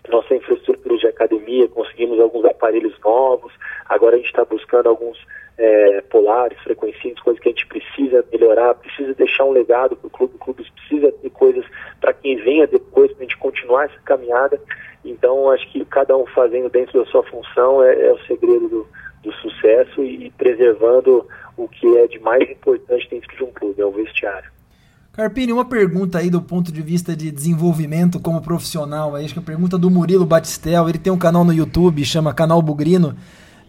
[0.09, 3.53] nossa infraestrutura de academia, conseguimos alguns aparelhos novos,
[3.85, 5.17] agora a gente está buscando alguns
[5.57, 10.09] é, polares, frequencímetros, coisas que a gente precisa melhorar, precisa deixar um legado para o
[10.09, 11.65] clube, o clube precisa ter coisas
[12.01, 14.59] para quem venha depois, para a gente continuar essa caminhada.
[15.05, 18.87] Então, acho que cada um fazendo dentro da sua função é, é o segredo do,
[19.23, 23.81] do sucesso e, e preservando o que é de mais importante dentro de um clube,
[23.81, 24.51] é o vestiário.
[25.11, 29.13] Carpini, uma pergunta aí do ponto de vista de desenvolvimento como profissional.
[29.13, 32.33] Aí, acho que a pergunta do Murilo Batistel, ele tem um canal no YouTube, chama
[32.33, 33.15] Canal Bugrino.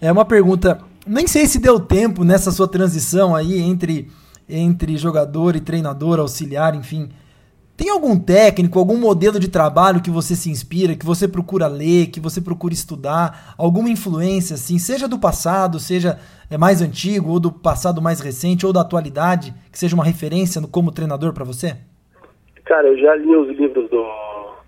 [0.00, 4.10] É uma pergunta, nem sei se deu tempo nessa sua transição aí entre,
[4.48, 7.10] entre jogador e treinador, auxiliar, enfim.
[7.76, 12.06] Tem algum técnico, algum modelo de trabalho que você se inspira, que você procura ler,
[12.06, 17.40] que você procura estudar, alguma influência, assim, seja do passado, seja é mais antigo, ou
[17.40, 21.44] do passado mais recente, ou da atualidade, que seja uma referência no, como treinador para
[21.44, 21.76] você?
[22.64, 24.06] Cara, eu já li os livros do,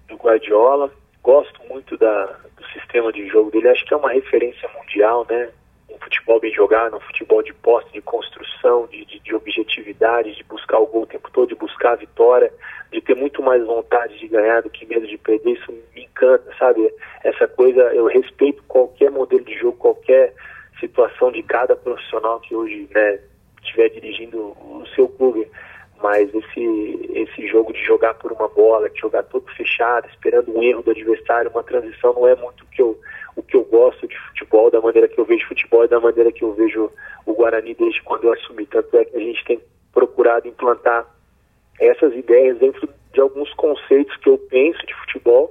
[0.09, 0.91] do Guardiola,
[1.23, 2.25] gosto muito da,
[2.57, 5.49] do sistema de jogo dele, acho que é uma referência mundial, né?
[5.97, 10.45] Um futebol bem jogado, um futebol de posse, de construção, de, de, de, objetividade, de
[10.45, 12.53] buscar o gol o tempo todo, de buscar a vitória,
[12.93, 15.53] de ter muito mais vontade de ganhar do que medo de perder.
[15.53, 16.93] Isso me encanta, sabe?
[17.25, 20.35] Essa coisa, eu respeito qualquer modelo de jogo, qualquer
[20.79, 23.19] situação de cada profissional que hoje né,
[23.63, 25.49] estiver dirigindo o seu clube.
[26.07, 30.63] Mas esse, esse jogo de jogar por uma bola, de jogar todo fechado, esperando um
[30.63, 32.97] erro do adversário, uma transição, não é muito o que eu
[33.35, 36.31] o que eu gosto de futebol, da maneira que eu vejo futebol e da maneira
[36.31, 36.91] que eu vejo
[37.27, 38.65] o Guarani desde quando eu assumi.
[38.67, 39.61] Tanto é que a gente tem
[39.93, 41.05] procurado implantar
[41.81, 45.51] essas ideias dentro de alguns conceitos que eu penso de futebol.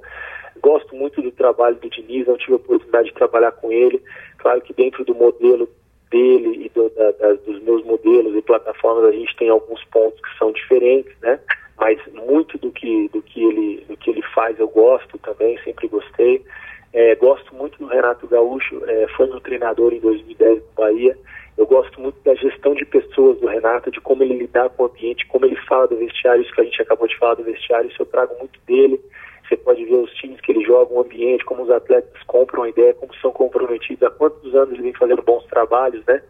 [0.60, 4.02] Gosto muito do trabalho do Diniz, não tive a oportunidade de trabalhar com ele.
[4.38, 5.68] Claro que dentro do modelo
[6.10, 10.20] dele e do, da, da, dos meus modelos e plataformas a gente tem alguns pontos
[10.20, 11.38] que são diferentes, né?
[11.78, 15.88] Mas muito do que do que ele do que ele faz eu gosto também, sempre
[15.88, 16.44] gostei.
[16.92, 21.18] É, gosto muito do Renato Gaúcho, é, foi meu treinador em 2010 no Bahia.
[21.58, 24.86] Eu gosto muito da gestão de pessoas do Renato, de como ele lidar com o
[24.86, 27.90] ambiente, como ele fala do vestiário, isso que a gente acabou de falar do vestiário,
[27.90, 29.00] isso eu trago muito dele.
[29.46, 32.68] Você pode ver os times que ele joga, o ambiente, como os atletas compram a
[32.68, 36.22] ideia, como são comprometidos, há quantos anos ele vem fazendo bons trabalhos, né?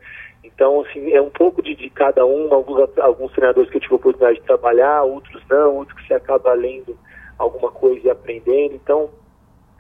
[0.44, 3.94] Então, assim, é um pouco de, de cada um, alguns, alguns treinadores que eu tive
[3.94, 6.96] a oportunidade de trabalhar, outros não, outros que você acaba lendo
[7.38, 8.74] alguma coisa e aprendendo.
[8.74, 9.10] Então,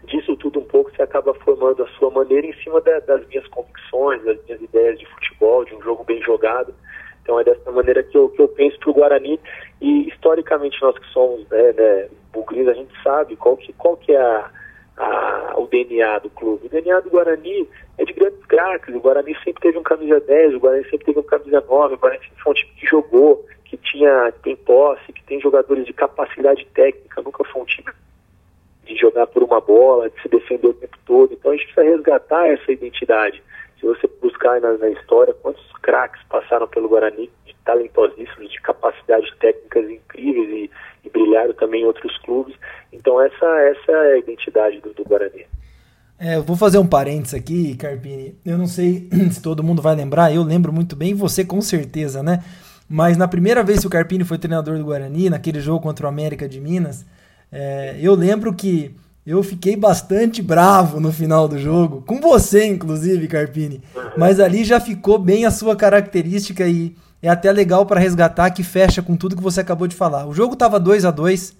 [0.04, 3.46] disso tudo um pouco você acaba formando a sua maneira em cima da, das minhas
[3.48, 6.74] convicções, das minhas ideias de futebol, de um jogo bem jogado.
[7.26, 9.40] Então é dessa maneira que eu, que eu penso para o Guarani
[9.80, 12.08] e historicamente nós que somos né, né,
[12.70, 14.48] a gente sabe qual que, qual que é a,
[14.96, 16.66] a, o DNA do clube.
[16.66, 20.54] O DNA do Guarani é de grandes craques, o Guarani sempre teve um camisa 10,
[20.54, 23.46] o Guarani sempre teve um camisa 9, o Guarani sempre foi um time que jogou,
[23.64, 27.90] que tinha, tem posse, que tem jogadores de capacidade técnica, nunca foi um time
[28.84, 31.34] de jogar por uma bola, de se defender o tempo todo.
[31.34, 33.42] Então a gente precisa resgatar essa identidade.
[33.78, 39.32] Se você buscar na, na história quantos craques passaram pelo Guarani, de talentosíssimos, de capacidades
[39.38, 40.70] técnicas incríveis e,
[41.04, 42.56] e brilharam também em outros clubes.
[42.92, 45.46] Então essa, essa é a identidade do, do Guarani.
[46.18, 48.38] É, vou fazer um parênteses aqui, Carpini.
[48.44, 52.22] Eu não sei se todo mundo vai lembrar, eu lembro muito bem, você com certeza,
[52.22, 52.42] né?
[52.88, 56.08] Mas na primeira vez que o Carpini foi treinador do Guarani, naquele jogo contra o
[56.08, 57.04] América de Minas,
[57.50, 58.94] é, eu lembro que
[59.26, 63.82] eu fiquei bastante bravo no final do jogo, com você, inclusive, Carpini.
[64.16, 68.62] Mas ali já ficou bem a sua característica e é até legal para resgatar que
[68.62, 70.26] fecha com tudo que você acabou de falar.
[70.26, 71.56] O jogo estava 2 a 2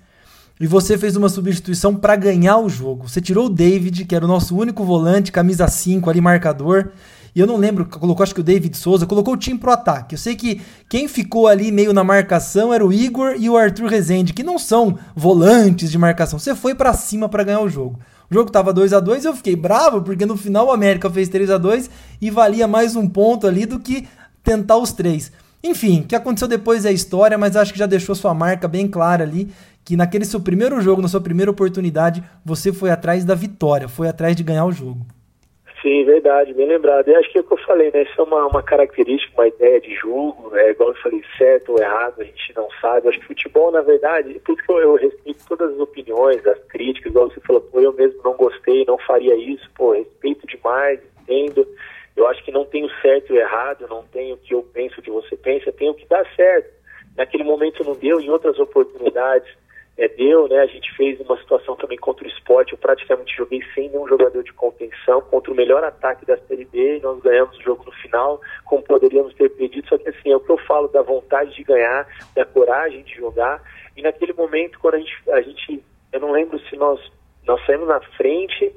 [0.61, 3.09] e você fez uma substituição para ganhar o jogo.
[3.09, 6.93] Você tirou o David, que era o nosso único volante, camisa 5 ali, marcador,
[7.37, 10.15] e eu não lembro, colocou acho que o David Souza, colocou o time pro ataque.
[10.15, 13.91] Eu sei que quem ficou ali meio na marcação era o Igor e o Arthur
[13.91, 16.39] Rezende, que não são volantes de marcação.
[16.39, 18.01] Você foi para cima para ganhar o jogo.
[18.31, 21.29] O jogo tava 2 a 2 eu fiquei bravo, porque no final o América fez
[21.29, 21.91] 3 a 2
[22.23, 24.09] e valia mais um ponto ali do que
[24.43, 25.31] tentar os três.
[25.63, 28.89] Enfim, o que aconteceu depois é história, mas acho que já deixou sua marca bem
[28.89, 29.51] clara ali,
[29.85, 34.09] que naquele seu primeiro jogo, na sua primeira oportunidade, você foi atrás da vitória, foi
[34.09, 35.07] atrás de ganhar o jogo.
[35.87, 37.07] Sim, verdade, bem lembrado.
[37.07, 38.03] E acho que é o que eu falei, né?
[38.03, 41.79] Isso é uma, uma característica, uma ideia de jogo, é igual eu falei, certo ou
[41.79, 43.09] errado, a gente não sabe.
[43.09, 46.59] Acho que futebol, na verdade, por isso que eu, eu respeito todas as opiniões, as
[46.65, 50.99] críticas, igual você falou, pô, eu mesmo não gostei, não faria isso, pô, respeito demais,
[51.23, 51.65] entendo.
[52.17, 54.65] Eu acho que não tem o certo e o errado, não tem o que eu
[54.65, 56.69] penso, o que você pensa, tem o que dá certo.
[57.17, 59.49] Naquele momento não deu, em outras oportunidades
[59.99, 60.61] é, deu, né?
[60.61, 62.73] A gente fez uma situação também contra o esporte.
[62.73, 67.01] Eu praticamente joguei sem nenhum jogador de contenção contra o melhor ataque da Série B.
[67.03, 69.89] Nós ganhamos o jogo no final, como poderíamos ter perdido.
[69.89, 73.15] Só que assim, é o que eu falo da vontade de ganhar, da coragem de
[73.15, 73.63] jogar.
[73.97, 75.83] E naquele momento, quando a gente, a gente
[76.13, 77.01] eu não lembro se nós,
[77.47, 78.73] nós saímos na frente.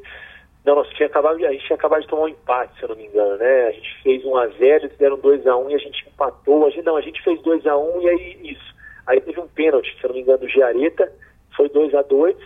[0.65, 2.95] Não, nós tinha acabado, a gente tinha acabado de tomar um empate, se eu não
[2.95, 3.67] me engano, né?
[3.67, 6.65] A gente fez 1 a 0 eles deram 2 a 1 e a gente empatou.
[6.65, 8.68] A gente, não, a gente fez 2 a 1 e aí isso
[9.09, 11.11] Aí teve um pênalti, se eu não me engano, do Giareta,
[11.57, 12.37] foi 2 a 2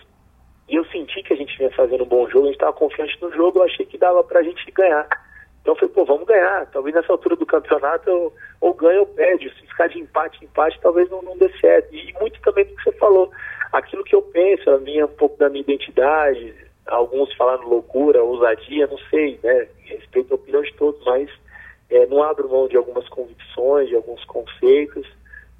[0.69, 3.21] e eu senti que a gente vinha fazendo um bom jogo, a gente estava confiante
[3.21, 5.05] no jogo, eu achei que dava para a gente ganhar.
[5.61, 6.65] Então eu falei, pô, vamos ganhar.
[6.67, 9.49] Talvez nessa altura do campeonato eu, ou ganha ou perde.
[9.55, 11.93] Se ficar de empate, empate, talvez não, não dê certo.
[11.93, 13.29] E muito também do que você falou.
[13.73, 16.55] Aquilo que eu penso, a minha, um pouco da minha identidade,
[16.87, 19.67] alguns falaram loucura, ousadia, não sei, né?
[19.83, 21.29] Respeito a opinião de todos, mas
[21.89, 25.05] é, não abro mão de algumas convicções, de alguns conceitos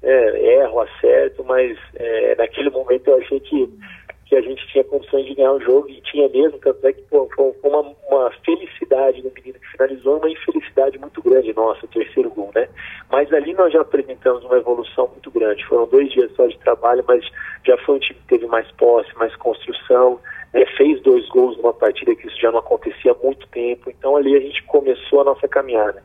[0.04, 3.68] é, erro, acerto, mas é, naquele momento eu achei que,
[4.26, 7.02] que a gente tinha condições de ganhar o jogo e tinha mesmo, tanto é que
[7.02, 11.88] pô, foi uma, uma felicidade no menino que finalizou, uma infelicidade muito grande nossa, o
[11.88, 12.68] terceiro gol, né?
[13.10, 15.64] Mas ali nós já apresentamos uma evolução muito grande.
[15.66, 17.24] Foram dois dias só de trabalho, mas
[17.64, 20.20] já foi um time que teve mais posse, mais construção,
[20.52, 20.64] né?
[20.76, 23.90] fez dois gols numa partida que isso já não acontecia há muito tempo.
[23.90, 26.02] Então ali a gente começou a nossa caminhada.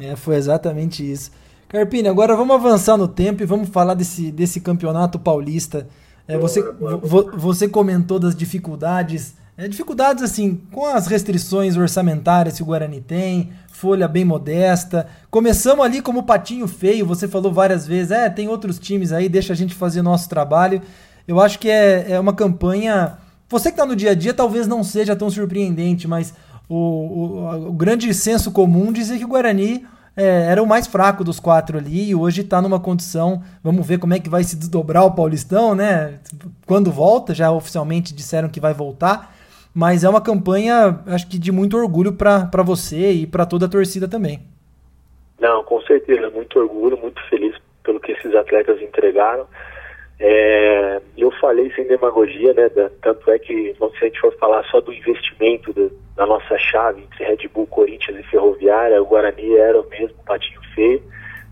[0.00, 1.30] É, foi exatamente isso.
[1.72, 5.88] Carpini, agora vamos avançar no tempo e vamos falar desse, desse campeonato paulista.
[6.28, 12.62] É, você, vo, você comentou das dificuldades, é, dificuldades assim, com as restrições orçamentárias que
[12.62, 15.06] o Guarani tem, folha bem modesta.
[15.30, 19.54] Começamos ali como patinho feio, você falou várias vezes, é, tem outros times aí, deixa
[19.54, 20.82] a gente fazer nosso trabalho.
[21.26, 23.16] Eu acho que é, é uma campanha.
[23.48, 26.34] Você que está no dia a dia talvez não seja tão surpreendente, mas
[26.68, 31.24] o, o, o grande senso comum dizer que o Guarani é, era o mais fraco
[31.24, 33.42] dos quatro ali e hoje está numa condição.
[33.62, 36.20] Vamos ver como é que vai se desdobrar o Paulistão, né?
[36.66, 39.34] Quando volta, já oficialmente disseram que vai voltar.
[39.74, 43.68] Mas é uma campanha, acho que de muito orgulho para você e para toda a
[43.68, 44.42] torcida também.
[45.40, 49.46] Não, com certeza, muito orgulho, muito feliz pelo que esses atletas entregaram.
[50.24, 52.68] É, eu falei sem demagogia, né?
[52.68, 56.56] Da, tanto é que, se a gente for falar só do investimento do, da nossa
[56.58, 61.02] chave entre Red Bull, Corinthians e Ferroviária, o Guarani era o mesmo patinho feio.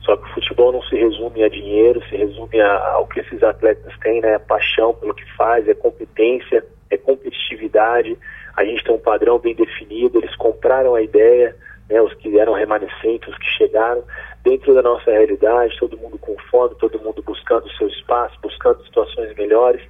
[0.02, 3.42] Só que o futebol não se resume a dinheiro, se resume a, ao que esses
[3.42, 4.36] atletas têm, né?
[4.36, 8.16] A paixão pelo que faz, é competência, é competitividade.
[8.56, 11.56] A gente tem um padrão bem definido, eles compraram a ideia,
[11.88, 12.00] né?
[12.00, 14.04] Os que eram remanescentes, os que chegaram
[14.42, 19.34] dentro da nossa realidade, todo mundo com fome, todo mundo buscando seu espaço, buscando situações
[19.36, 19.82] melhores.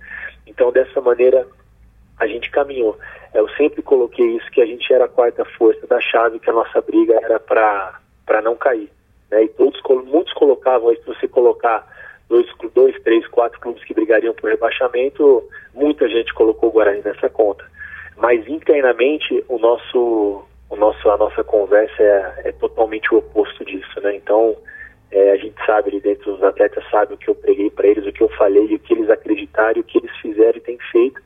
[0.46, 1.46] Então, dessa maneira,
[2.18, 2.98] a gente caminhou.
[3.32, 6.52] Eu sempre coloquei isso, que a gente era a quarta força da chave, que a
[6.52, 8.90] nossa briga era para não cair.
[9.30, 9.44] Né?
[9.44, 11.86] E todos, muitos colocavam se você colocar
[12.28, 17.28] dois, dois, três, quatro clubes que brigariam por rebaixamento, muita gente colocou o Guarani nessa
[17.28, 17.64] conta.
[18.16, 24.00] Mas internamente o nosso, o nosso, a nossa conversa é, é totalmente o oposto disso,
[24.00, 24.14] né?
[24.14, 24.56] Então
[25.10, 28.06] é, a gente sabe ali dentro, os atletas sabem o que eu preguei para eles,
[28.06, 31.20] o que eu falei, o que eles acreditaram, o que eles fizeram e têm feito.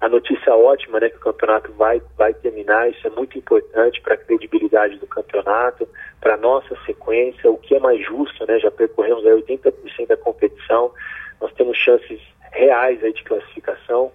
[0.00, 4.14] A notícia ótima, né, que o campeonato vai, vai terminar, isso é muito importante para
[4.14, 5.86] a credibilidade do campeonato,
[6.20, 10.16] para a nossa sequência, o que é mais justo, né, já percorremos aí 80% da
[10.16, 10.90] competição,
[11.38, 12.18] nós temos chances
[12.50, 14.10] reais aí de classificação,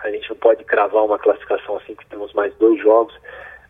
[0.00, 3.14] a gente não pode cravar uma classificação assim que temos mais dois jogos,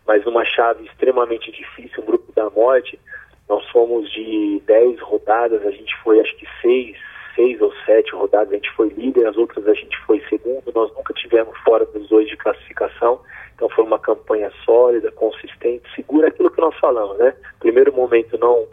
[0.07, 2.99] mas numa chave extremamente difícil, um grupo da morte,
[3.47, 6.97] nós fomos de 10 rodadas, a gente foi acho que seis,
[7.35, 10.93] seis ou sete rodadas, a gente foi líder, as outras a gente foi segundo, nós
[10.93, 13.19] nunca tivemos fora dos dois de classificação,
[13.55, 17.33] então foi uma campanha sólida, consistente, segura aquilo que nós falamos, né?
[17.59, 18.67] Primeiro momento não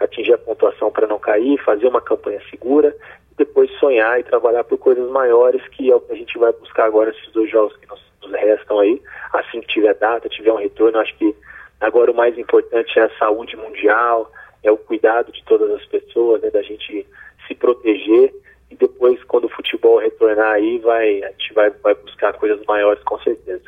[0.00, 2.94] atingir a pontuação para não cair, fazer uma campanha segura,
[3.36, 6.84] depois sonhar e trabalhar por coisas maiores, que é o que a gente vai buscar
[6.84, 8.00] agora esses dois jogos que nos,
[8.32, 9.00] restam aí,
[9.32, 11.34] assim que tiver data, tiver um retorno, acho que
[11.80, 14.30] agora o mais importante é a saúde mundial,
[14.62, 17.06] é o cuidado de todas as pessoas, né, da gente
[17.46, 18.32] se proteger
[18.70, 23.02] e depois quando o futebol retornar aí, vai, a gente vai, vai buscar coisas maiores
[23.04, 23.62] com certeza.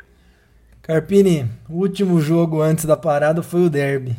[0.81, 4.15] Carpini, o último jogo antes da parada foi o derby.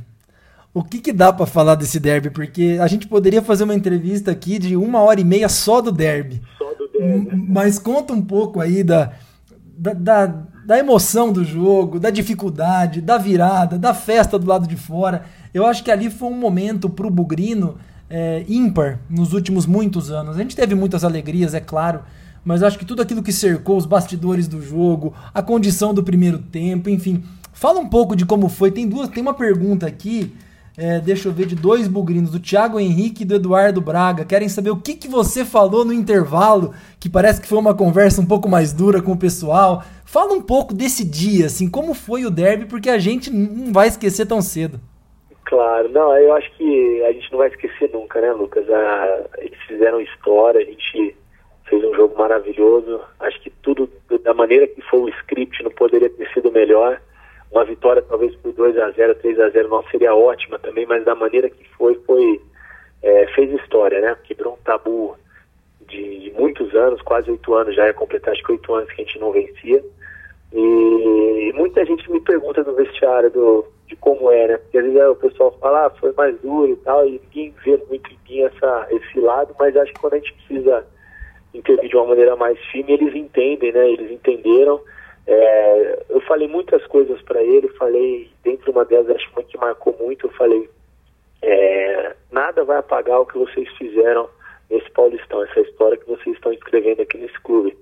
[0.72, 2.30] O que, que dá para falar desse derby?
[2.30, 5.90] Porque a gente poderia fazer uma entrevista aqui de uma hora e meia só do
[5.90, 6.40] derby.
[6.56, 7.30] Só do derby.
[7.48, 9.12] Mas conta um pouco aí da,
[9.78, 10.26] da, da,
[10.66, 15.24] da emoção do jogo, da dificuldade, da virada, da festa do lado de fora.
[15.54, 17.76] Eu acho que ali foi um momento para o Bugrino
[18.10, 20.36] é, ímpar nos últimos muitos anos.
[20.36, 22.02] A gente teve muitas alegrias, é claro,
[22.44, 26.38] mas acho que tudo aquilo que cercou os bastidores do jogo, a condição do primeiro
[26.38, 27.22] tempo, enfim.
[27.52, 28.72] Fala um pouco de como foi.
[28.72, 30.34] Tem duas, tem uma pergunta aqui,
[30.78, 34.24] é, deixa eu ver, de dois bugrinos, do Thiago Henrique e do Eduardo Braga.
[34.24, 38.20] Querem saber o que, que você falou no intervalo, que parece que foi uma conversa
[38.20, 39.82] um pouco mais dura com o pessoal.
[40.06, 43.88] Fala um pouco desse dia, assim, como foi o derby, porque a gente não vai
[43.88, 44.78] esquecer tão cedo.
[45.46, 48.64] Claro, não, eu acho que a gente não vai esquecer nunca, né, Lucas?
[48.70, 51.16] A, eles fizeram história, a gente
[51.68, 53.00] fez um jogo maravilhoso.
[53.18, 53.90] Acho que tudo,
[54.22, 57.00] da maneira que foi o script, não poderia ter sido melhor.
[57.50, 61.04] Uma vitória talvez por 2 a 0 3 a 0 não seria ótima também, mas
[61.04, 62.40] da maneira que foi, foi
[63.02, 64.16] é, fez história, né?
[64.24, 65.16] Quebrou um tabu
[65.88, 69.02] de, de muitos anos, quase oito anos já, ia completar acho que oito anos que
[69.02, 69.82] a gente não vencia.
[70.52, 74.56] E, e muita gente me pergunta no vestiário do, de como é, né?
[74.58, 77.76] Porque às vezes o pessoal fala, ah, foi mais duro e tal, e ninguém vê
[77.88, 80.86] muito em mim essa, esse lado, mas acho que quando a gente precisa
[81.54, 83.90] intervir de uma maneira mais firme, eles entendem, né?
[83.90, 84.80] Eles entenderam.
[85.30, 89.94] É, eu falei muitas coisas para ele, falei, dentro de uma delas, acho que marcou
[90.00, 90.70] muito, eu falei,
[91.42, 94.26] é, nada vai apagar o que vocês fizeram
[94.70, 97.76] nesse Paulistão, essa história que vocês estão escrevendo aqui nesse clube.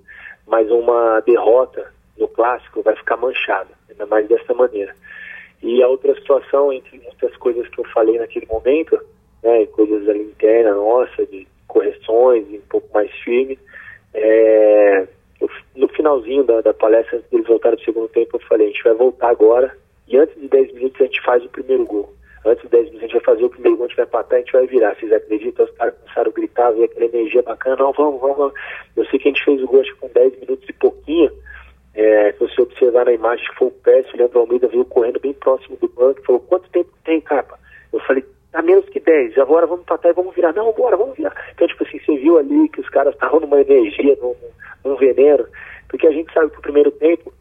[0.45, 4.93] Mas uma derrota no clássico vai ficar manchada, ainda mais dessa maneira.
[5.63, 8.99] E a outra situação, entre muitas coisas que eu falei naquele momento,
[9.41, 13.57] né, coisas ali internas nossa, de correções, um pouco mais firme,
[14.13, 15.07] é,
[15.75, 18.83] no finalzinho da, da palestra, antes deles voltarem do segundo tempo, eu falei, a gente
[18.83, 19.75] vai voltar agora
[20.07, 22.13] e antes de 10 minutos a gente faz o primeiro gol.
[22.45, 24.35] Antes de 10 minutos a gente vai fazer o primeiro gol, a gente vai empatar,
[24.35, 24.95] a gente vai virar.
[24.95, 25.65] Vocês acreditam?
[25.65, 28.53] Os caras começaram a gritar, ver aquela energia bacana, não, vamos, vamos, vamos.
[28.95, 31.31] Eu sei que a gente fez o gol acho que com 10 minutos e pouquinho,
[31.93, 35.33] é, se você observar na imagem foi o Pérez, o Leandro Almeida veio correndo bem
[35.33, 37.57] próximo do banco falou, quanto tempo tem, capa?
[37.91, 38.23] Eu falei,
[38.57, 40.51] a menos que 10, agora vamos empatar e vamos virar.
[40.51, 41.31] Não, bora, vamos virar.
[41.53, 44.33] Então, tipo assim, você viu ali que os caras estavam numa energia, num,
[44.83, 45.45] num veneno,
[45.87, 47.31] porque a gente sabe que o primeiro tempo,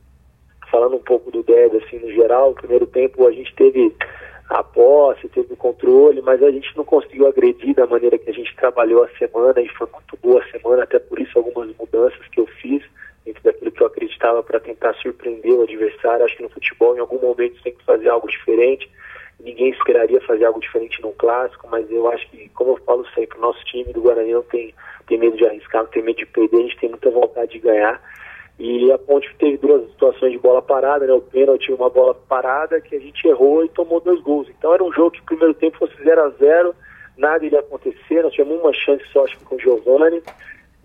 [0.70, 3.96] falando um pouco do Deb, assim, no geral, o primeiro tempo a gente teve
[4.50, 8.34] a posse, teve o controle, mas a gente não conseguiu agredir da maneira que a
[8.34, 12.28] gente trabalhou a semana e foi muito boa a semana, até por isso algumas mudanças
[12.28, 12.82] que eu fiz
[13.24, 16.26] dentro daquilo que eu acreditava para tentar surpreender o adversário.
[16.26, 18.86] Acho que no futebol, em algum momento, você tem que fazer algo diferente.
[19.38, 23.38] Ninguém esperaria fazer algo diferente num clássico, mas eu acho que, como eu falo sempre,
[23.38, 24.74] o nosso time do Guarani não tem,
[25.06, 27.58] tem medo de arriscar, não tem medo de perder, a gente tem muita vontade de
[27.58, 28.00] ganhar.
[28.58, 31.12] E a Ponte teve duas situações de bola parada, né?
[31.12, 34.48] O pênalti, uma bola parada que a gente errou e tomou dois gols.
[34.48, 36.74] Então era um jogo que o primeiro tempo fosse 0 a 0
[37.16, 40.22] nada iria acontecer, nós tivemos uma chance só, acho que com o Giovanni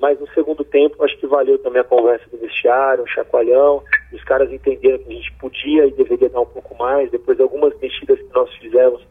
[0.02, 4.24] mas no segundo tempo acho que valeu também a conversa do vestiário, um chacoalhão, os
[4.24, 7.78] caras entenderam que a gente podia e deveria dar um pouco mais, depois de algumas
[7.80, 9.02] mexidas que nós fizemos,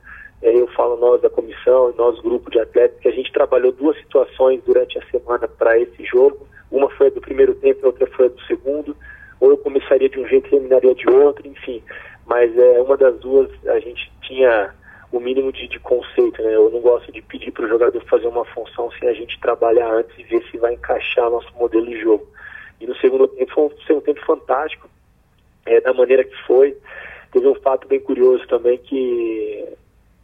[0.43, 3.97] é, eu falo nós da comissão, nós grupo de atletas, que a gente trabalhou duas
[3.99, 8.07] situações durante a semana para esse jogo, uma foi a do primeiro tempo e outra
[8.09, 8.97] foi a do segundo,
[9.39, 11.83] ou eu começaria de um jeito e terminaria de outro, enfim.
[12.27, 14.75] Mas é uma das duas a gente tinha
[15.13, 16.55] o mínimo de, de conceito, né?
[16.55, 19.93] Eu não gosto de pedir para o jogador fazer uma função sem a gente trabalhar
[19.93, 22.27] antes e ver se vai encaixar nosso modelo de jogo.
[22.81, 24.89] E no segundo tempo foi um segundo tempo fantástico,
[25.67, 26.77] é, da maneira que foi.
[27.33, 29.69] Teve um fato bem curioso também que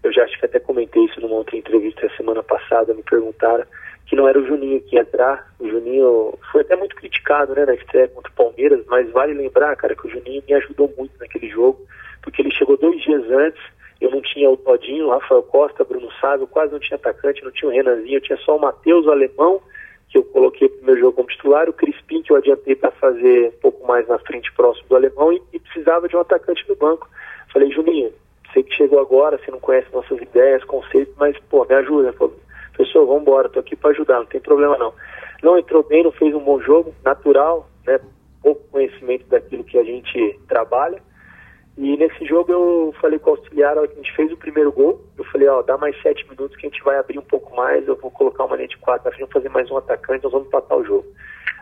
[0.03, 3.65] eu já acho que até comentei isso numa outra entrevista semana passada, me perguntaram
[4.07, 5.53] que não era o Juninho que ia entrar.
[5.59, 9.75] O Juninho foi até muito criticado, né, na estreia contra o Palmeiras, mas vale lembrar,
[9.77, 11.85] cara, que o Juninho me ajudou muito naquele jogo,
[12.23, 13.61] porque ele chegou dois dias antes,
[14.01, 17.51] eu não tinha o Todinho, o Rafael Costa, Bruno Sávio, quase não tinha atacante, não
[17.51, 19.61] tinha o Renanzinho, eu tinha só o Matheus, o Alemão,
[20.09, 23.49] que eu coloquei pro meu jogo como titular, o Crispim, que eu adiantei para fazer
[23.49, 26.77] um pouco mais na frente, próximo do Alemão, e, e precisava de um atacante no
[26.77, 27.09] banco.
[27.53, 28.13] Falei, Juninho,
[28.53, 32.13] sei que chegou agora, você não conhece nossas ideias, conceitos, mas, pô, me ajuda.
[32.13, 32.35] Falei,
[32.77, 34.93] pessoal, vamos embora, tô aqui para ajudar, não tem problema não.
[35.43, 38.01] Não entrou bem, não fez um bom jogo, natural, né?
[38.43, 41.03] Pouco conhecimento daquilo que a gente trabalha.
[41.77, 45.25] E nesse jogo eu falei com o auxiliar, a gente fez o primeiro gol, eu
[45.25, 47.97] falei, ó, dá mais sete minutos que a gente vai abrir um pouco mais, eu
[47.97, 50.85] vou colocar uma linha de quatro, vamos fazer mais um atacante, nós vamos empatar o
[50.85, 51.07] jogo.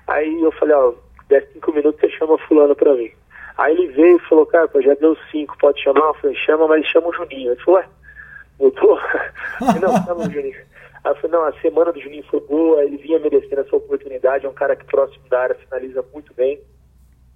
[0.06, 0.94] Aí eu falei, ó,
[1.28, 3.10] dez cinco minutos você chama fulano pra mim.
[3.56, 6.06] Aí ele veio e falou, cara, já deu cinco, pode chamar?
[6.06, 7.52] Eu falei, chama, mas chama o Juninho.
[7.52, 7.88] Ele falou, ué,
[8.60, 9.00] mudou?
[9.80, 10.60] não, chama o Juninho.
[11.02, 14.46] Aí eu falei, não, a semana do Juninho foi boa, ele vinha merecendo essa oportunidade,
[14.46, 16.60] é um cara que próximo da área finaliza muito bem.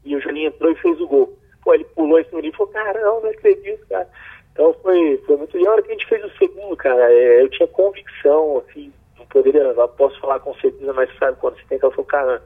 [0.04, 1.38] E o Juninho entrou e fez o gol.
[1.68, 4.08] Pô, ele pulou esse menino e falou, caramba, não acredito, cara.
[4.52, 5.58] Então foi, foi muito.
[5.58, 8.90] E a hora que a gente fez o segundo, cara, é, eu tinha convicção, assim,
[9.18, 12.42] não poderia, não posso falar com certeza, mas sabe quando você tem aquela, falou, cara,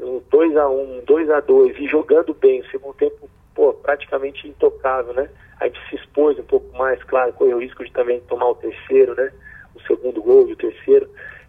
[0.00, 5.28] 2x1, 2x2, e jogando bem, o segundo tempo, pô, praticamente intocável, né?
[5.60, 8.54] A gente se expôs um pouco mais, claro, correu o risco de também tomar o
[8.54, 9.30] terceiro, né?
[9.74, 11.08] o segundo gol e o terceiro.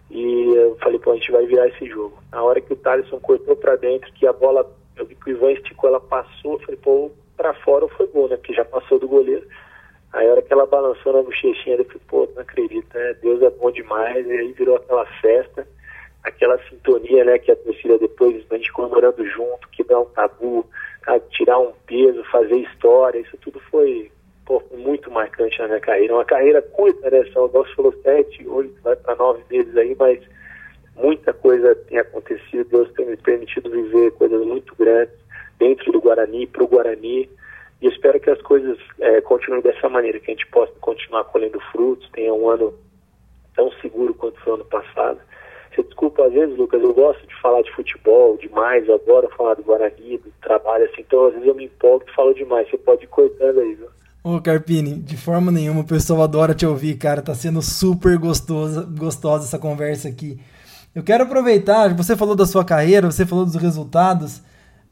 [0.10, 2.18] E eu falei, pô, a gente vai virar esse jogo.
[2.32, 4.70] Na hora que o Thaleson cortou para dentro, que a bola,
[5.00, 8.28] eu vi que o Ivan esticou, ela passou, eu falei, pô, para fora foi gol,
[8.28, 8.36] né?
[8.38, 9.48] Porque já passou do goleiro.
[10.12, 13.14] Aí a hora que ela balançou na bochechinha, eu falei, pô, não acredito, né?
[13.22, 14.28] Deus é bom demais.
[14.28, 15.68] E aí virou aquela festa,
[16.24, 17.40] aquela sintonia, né?
[17.40, 20.66] Que a torcida depois, a gente comemorando junto, quebrar um tabu,
[21.32, 24.12] tirar um peso, fazer história, isso tudo foi
[24.46, 26.16] pô, muito marcante na minha carreira.
[26.16, 27.24] Uma carreira curta, né?
[27.32, 30.20] São, você falou, sete, oito, vai para nove meses aí, mas
[31.00, 32.70] muita coisa tem acontecido.
[32.70, 35.16] Deus tem me permitido viver coisas muito grandes
[35.58, 37.30] dentro do Guarani, para o Guarani.
[37.82, 41.60] E espero que as coisas é, continuem dessa maneira, que a gente possa continuar colhendo
[41.72, 42.74] frutos, tenha um ano
[43.56, 45.20] tão seguro quanto foi o ano passado.
[45.74, 49.54] Você desculpa, às vezes, Lucas, eu gosto de falar de futebol demais, eu adoro falar
[49.54, 52.70] do Guarani, do trabalho, assim, então às vezes eu me empolgo e falo demais.
[52.70, 53.88] Você pode ir cortando aí, viu?
[54.22, 57.22] Ô Carpini, de forma nenhuma, o pessoal adora te ouvir, cara.
[57.22, 60.38] Tá sendo super gostosa, gostosa essa conversa aqui.
[60.94, 64.42] Eu quero aproveitar, você falou da sua carreira, você falou dos resultados,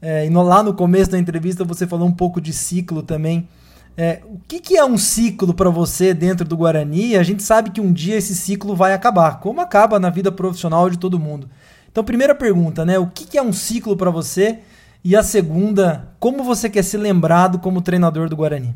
[0.00, 3.48] é, e no, lá no começo da entrevista você falou um pouco de ciclo também.
[3.96, 7.16] É, o que, que, é um ciclo para você dentro do Guarani?
[7.16, 10.88] A gente sabe que um dia esse ciclo vai acabar, como acaba na vida profissional
[10.88, 11.50] de todo mundo.
[11.90, 12.96] Então, primeira pergunta, né?
[12.96, 14.60] O que, que é um ciclo para você?
[15.04, 18.72] E a segunda, como você quer ser lembrado como treinador do Guarani?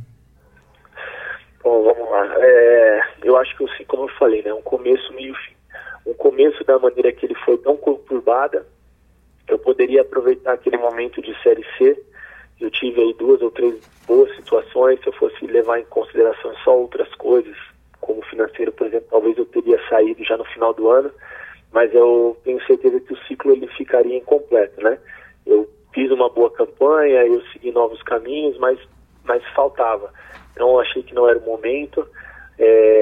[1.62, 2.26] Bom, vamos lá.
[2.40, 5.51] É, eu acho que, assim, como eu falei, né, um começo, meio fim.
[6.06, 8.66] Um começo da maneira que ele foi tão conturbada,
[9.48, 12.00] eu poderia aproveitar aquele momento de Série C.
[12.60, 13.74] Eu tive aí duas ou três
[14.06, 15.00] boas situações.
[15.00, 17.56] Se eu fosse levar em consideração só outras coisas,
[18.00, 21.10] como financeiro, por exemplo, talvez eu teria saído já no final do ano.
[21.72, 24.98] Mas eu tenho certeza que o ciclo ele ficaria incompleto, né?
[25.46, 28.78] Eu fiz uma boa campanha, eu segui novos caminhos, mas,
[29.24, 30.12] mas faltava.
[30.52, 32.06] Então achei que não era o momento.
[32.58, 33.01] É,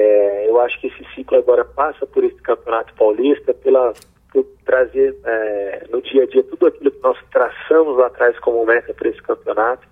[0.61, 3.93] acho que esse ciclo agora passa por esse campeonato paulista, pela,
[4.31, 8.65] por trazer é, no dia a dia tudo aquilo que nós traçamos lá atrás como
[8.65, 9.87] meta para esse campeonato.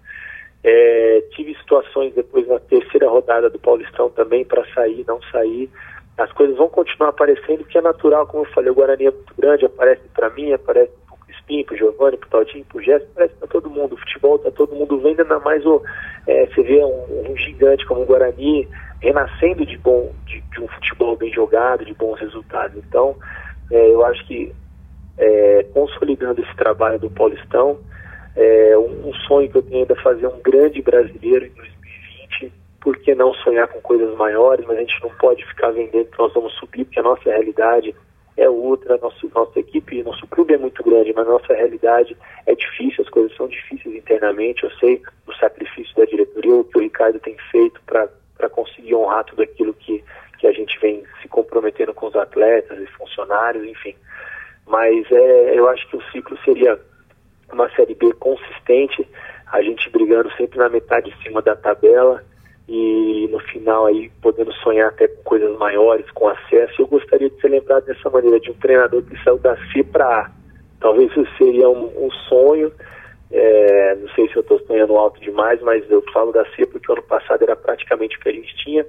[0.64, 5.70] É, tive situações depois na terceira rodada do Paulistão também para sair, não sair.
[6.18, 9.34] As coisas vão continuar aparecendo, que é natural, como eu falei, o Guarani é muito
[9.38, 10.92] grande, aparece para mim, aparece
[11.50, 13.96] Crispim, pro Giovanni, pro Taldinho, pro Jéssica, parece que tá todo mundo.
[13.96, 15.82] O futebol tá todo mundo vendo, ainda mais o,
[16.28, 18.68] é, você vê um, um, gigante como o Guarani
[19.02, 22.78] renascendo de bom, de, de, um futebol bem jogado, de bons resultados.
[22.78, 23.16] Então,
[23.72, 24.54] é, eu acho que
[25.18, 27.80] é, consolidando esse trabalho do Paulistão,
[28.36, 32.54] é, um, um, sonho que eu tenho ainda é fazer um grande brasileiro em 2020.
[32.80, 34.66] Por que não sonhar com coisas maiores?
[34.66, 37.94] Mas a gente não pode ficar vendendo que nós vamos subir, porque a nossa realidade
[38.40, 42.16] é outra, nosso, nossa equipe, nosso clube é muito grande, mas nossa realidade
[42.46, 46.78] é difícil, as coisas são difíceis internamente, eu sei o sacrifício da diretoria, o que
[46.78, 50.04] o Ricardo tem feito para conseguir honrar tudo aquilo que,
[50.40, 53.96] que a gente vem se comprometendo com os atletas e funcionários, enfim.
[54.66, 56.80] Mas é, eu acho que o ciclo seria
[57.52, 59.08] uma Série B consistente,
[59.52, 62.24] a gente brigando sempre na metade de cima da tabela
[62.70, 66.82] e no final aí podendo sonhar até com coisas maiores, com acesso.
[66.82, 70.06] Eu gostaria de ser lembrado dessa maneira, de um treinador que saiu da C para
[70.06, 70.32] A.
[70.80, 72.72] Talvez isso seria um, um sonho,
[73.32, 76.92] é, não sei se eu estou sonhando alto demais, mas eu falo da C porque
[76.92, 78.86] ano passado era praticamente o que a gente tinha.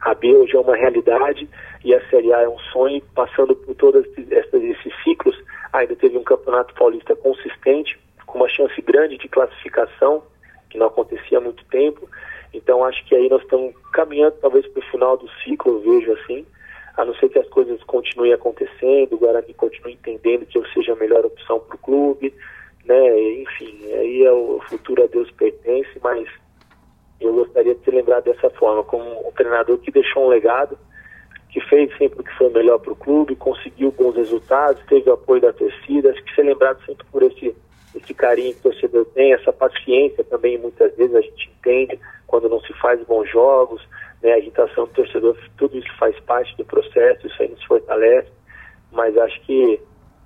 [0.00, 1.48] A B hoje é uma realidade
[1.84, 5.36] e a Série A é um sonho, passando por todos esses ciclos,
[5.72, 7.96] ainda teve um campeonato paulista consistente,
[8.26, 10.22] com uma chance grande de classificação,
[10.68, 12.08] que não acontecia há muito tempo.
[12.54, 16.12] Então acho que aí nós estamos caminhando talvez para o final do ciclo, eu vejo
[16.12, 16.46] assim,
[16.96, 20.92] a não ser que as coisas continuem acontecendo, o Guarani continue entendendo que eu seja
[20.92, 22.32] a melhor opção para o clube,
[22.84, 23.20] né?
[23.42, 26.28] Enfim, aí é o futuro a Deus pertence, mas
[27.20, 30.78] eu gostaria de ser lembrado dessa forma, como um treinador que deixou um legado,
[31.50, 35.14] que fez sempre o que foi melhor para o clube, conseguiu bons resultados, teve o
[35.14, 37.54] apoio da torcida, acho que ser lembrado sempre por esse,
[37.94, 42.48] esse carinho que o torcedor tem, essa paciência também, muitas vezes a gente entende quando
[42.48, 43.86] não se faz bons jogos,
[44.22, 48.28] né, a agitação do torcedor, tudo isso faz parte do processo, isso aí nos fortalece,
[48.90, 49.80] mas acho que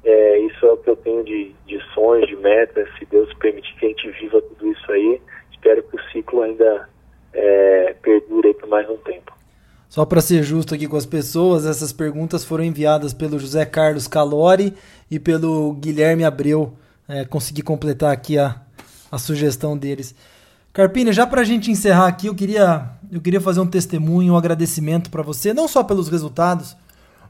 [0.05, 3.75] é, isso é o que eu tenho de, de sonhos, de metas, se Deus permitir
[3.77, 6.89] que a gente viva tudo isso aí, espero que o ciclo ainda
[7.33, 9.37] é, perdure por mais um tempo.
[9.89, 14.07] Só para ser justo aqui com as pessoas, essas perguntas foram enviadas pelo José Carlos
[14.07, 14.75] Calori
[15.11, 16.75] e pelo Guilherme Abreu.
[17.09, 18.61] É, consegui completar aqui a,
[19.11, 20.15] a sugestão deles.
[20.73, 24.37] Carpini, já para a gente encerrar aqui, eu queria, eu queria fazer um testemunho, um
[24.37, 26.77] agradecimento para você, não só pelos resultados,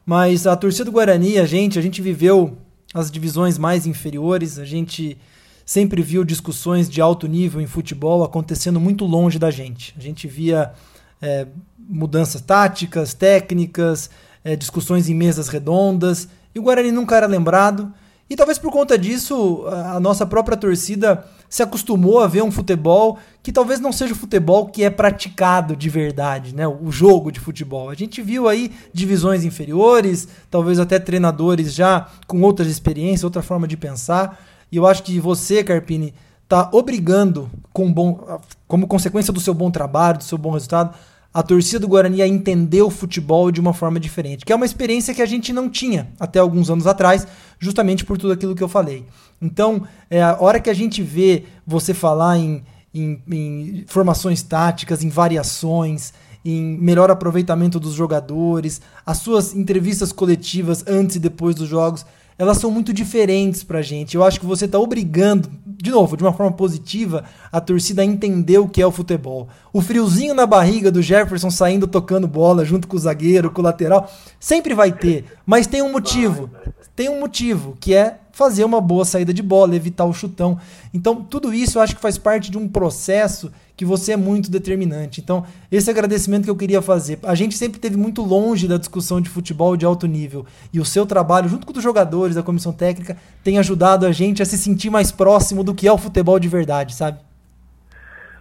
[0.05, 2.57] mas a torcida do Guarani, a gente, a gente viveu
[2.93, 5.17] as divisões mais inferiores, a gente
[5.65, 9.93] sempre viu discussões de alto nível em futebol acontecendo muito longe da gente.
[9.97, 10.73] A gente via
[11.21, 14.09] é, mudanças táticas, técnicas,
[14.43, 17.93] é, discussões em mesas redondas, e o Guarani nunca era lembrado.
[18.29, 23.17] E talvez por conta disso, a nossa própria torcida se acostumou a ver um futebol
[23.41, 26.67] que talvez não seja o futebol que é praticado de verdade, né?
[26.67, 27.89] O jogo de futebol.
[27.89, 33.67] A gente viu aí divisões inferiores, talvez até treinadores já com outras experiências, outra forma
[33.67, 34.39] de pensar.
[34.71, 36.13] E eu acho que você, Carpini,
[36.43, 40.95] está obrigando, com bom, como consequência do seu bom trabalho, do seu bom resultado,
[41.33, 44.65] a torcida do Guarani a entender o futebol de uma forma diferente, que é uma
[44.65, 47.27] experiência que a gente não tinha até alguns anos atrás,
[47.59, 49.05] justamente por tudo aquilo que eu falei.
[49.41, 52.63] Então, é, a hora que a gente vê você falar em,
[52.93, 56.13] em, em formações táticas, em variações,
[56.43, 62.05] em melhor aproveitamento dos jogadores, as suas entrevistas coletivas antes e depois dos jogos,
[62.39, 64.15] elas são muito diferentes pra gente.
[64.15, 68.05] Eu acho que você tá obrigando, de novo, de uma forma positiva, a torcida a
[68.05, 69.49] entender o que é o futebol.
[69.73, 73.63] O friozinho na barriga do Jefferson saindo tocando bola junto com o zagueiro, com o
[73.65, 74.09] lateral,
[74.39, 76.49] sempre vai ter, mas tem um motivo.
[76.95, 80.57] Tem um motivo, que é fazer uma boa saída de bola, evitar o chutão.
[80.93, 84.49] Então, tudo isso eu acho que faz parte de um processo que você é muito
[84.49, 85.19] determinante.
[85.19, 87.19] Então, esse agradecimento que eu queria fazer.
[87.23, 90.85] A gente sempre teve muito longe da discussão de futebol de alto nível e o
[90.85, 94.57] seu trabalho, junto com os jogadores da comissão técnica, tem ajudado a gente a se
[94.57, 97.19] sentir mais próximo do que é o futebol de verdade, sabe?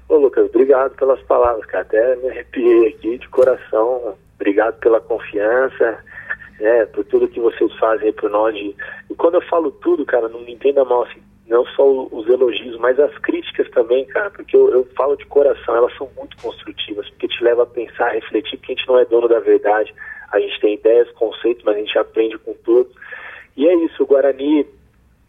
[0.08, 1.82] Ô Lucas, obrigado pelas palavras, cara.
[1.82, 4.14] Até me arrepiei aqui de coração.
[4.36, 5.98] Obrigado pela confiança
[6.60, 8.54] né, por tudo que vocês fazem por nós.
[8.54, 8.74] E
[9.18, 12.98] quando eu falo tudo, cara, não me entenda mal, assim, não só os elogios, mas
[13.00, 17.28] as críticas também, cara, porque eu, eu falo de coração, elas são muito construtivas, porque
[17.28, 19.92] te leva a pensar, a refletir, porque a gente não é dono da verdade,
[20.30, 22.92] a gente tem ideias, conceitos, mas a gente aprende com todos.
[23.56, 24.66] E é isso, o Guarani,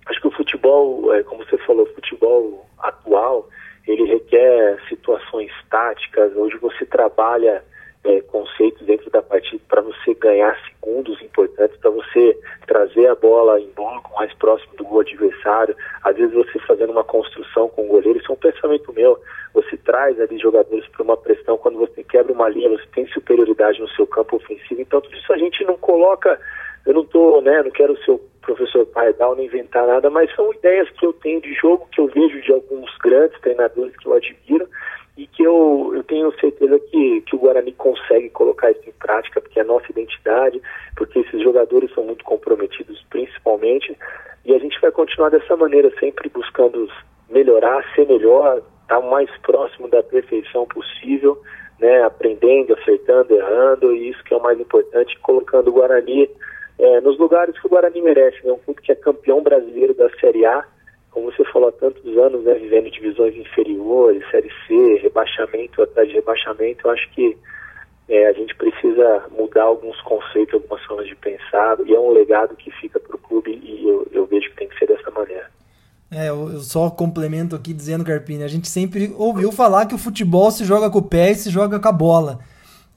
[0.05, 3.49] acho que o futebol, é, como você falou, o futebol atual,
[3.87, 7.63] ele requer situações táticas, hoje você trabalha
[8.03, 13.59] é, conceitos dentro da partida para você ganhar segundos importantes, para você trazer a bola
[13.59, 15.75] em bloco mais próximo do adversário.
[16.03, 19.19] Às vezes você fazendo uma construção com o goleiro, isso é um pensamento meu.
[19.53, 23.79] Você traz ali jogadores para uma pressão, quando você quebra uma linha, você tem superioridade
[23.81, 24.81] no seu campo ofensivo.
[24.81, 26.39] Então tudo isso a gente não coloca,
[26.85, 30.53] eu não tô, né, não quero ser o professor Pardal nem inventar nada, mas são
[30.53, 34.13] ideias que eu tenho de jogo, que eu vejo de alguns grandes treinadores que eu
[34.13, 34.67] admiro
[35.19, 39.41] e que eu, eu tenho certeza que, que o Guarani consegue colocar isso em prática,
[39.41, 40.61] porque é a nossa identidade,
[40.95, 43.97] porque esses jogadores são muito comprometidos principalmente,
[44.45, 46.89] e a gente vai continuar dessa maneira, sempre buscando
[47.29, 51.37] melhorar, ser melhor, estar o mais próximo da perfeição possível,
[51.81, 56.29] né, aprendendo, acertando, errando, e isso que é o mais importante, colocando o Guarani
[56.79, 60.09] é, nos lugares que o Guarani merece, né, um clube que é campeão brasileiro da
[60.11, 60.63] Série A,
[61.19, 66.15] como você falou, há tantos anos, né, vivendo divisões inferiores, Série C, rebaixamento atrás de
[66.15, 67.37] rebaixamento, eu acho que
[68.07, 72.55] é, a gente precisa mudar alguns conceitos, algumas formas de pensar, e é um legado
[72.55, 75.49] que fica para o clube, e eu, eu vejo que tem que ser dessa maneira.
[76.09, 80.49] É, eu só complemento aqui dizendo, Carpini, a gente sempre ouviu falar que o futebol
[80.49, 82.39] se joga com o pé e se joga com a bola.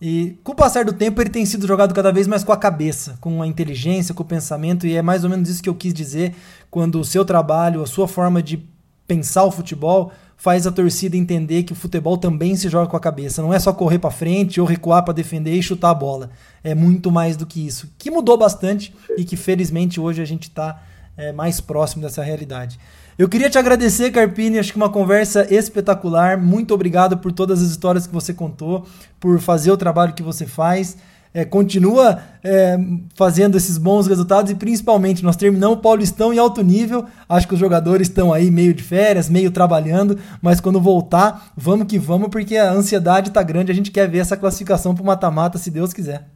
[0.04, 2.56] E com o passar do tempo ele tem sido jogado cada vez mais com a
[2.56, 5.76] cabeça, com a inteligência, com o pensamento, e é mais ou menos isso que eu
[5.76, 6.34] quis dizer
[6.68, 8.66] quando o seu trabalho, a sua forma de
[9.06, 13.00] pensar o futebol faz a torcida entender que o futebol também se joga com a
[13.00, 13.42] cabeça.
[13.42, 16.30] Não é só correr para frente ou recuar para defender e chutar a bola.
[16.64, 17.88] É muito mais do que isso.
[17.96, 20.82] Que mudou bastante e que felizmente hoje a gente está
[21.16, 22.76] é, mais próximo dessa realidade.
[23.18, 24.58] Eu queria te agradecer, Carpini.
[24.58, 26.38] Acho que uma conversa espetacular.
[26.38, 28.86] Muito obrigado por todas as histórias que você contou,
[29.20, 30.96] por fazer o trabalho que você faz.
[31.34, 32.78] É, continua é,
[33.14, 37.06] fazendo esses bons resultados e principalmente nós terminamos o Paulistão em alto nível.
[37.28, 41.86] Acho que os jogadores estão aí meio de férias, meio trabalhando, mas quando voltar, vamos
[41.86, 43.72] que vamos, porque a ansiedade está grande.
[43.72, 46.28] A gente quer ver essa classificação para o mata-mata, se Deus quiser.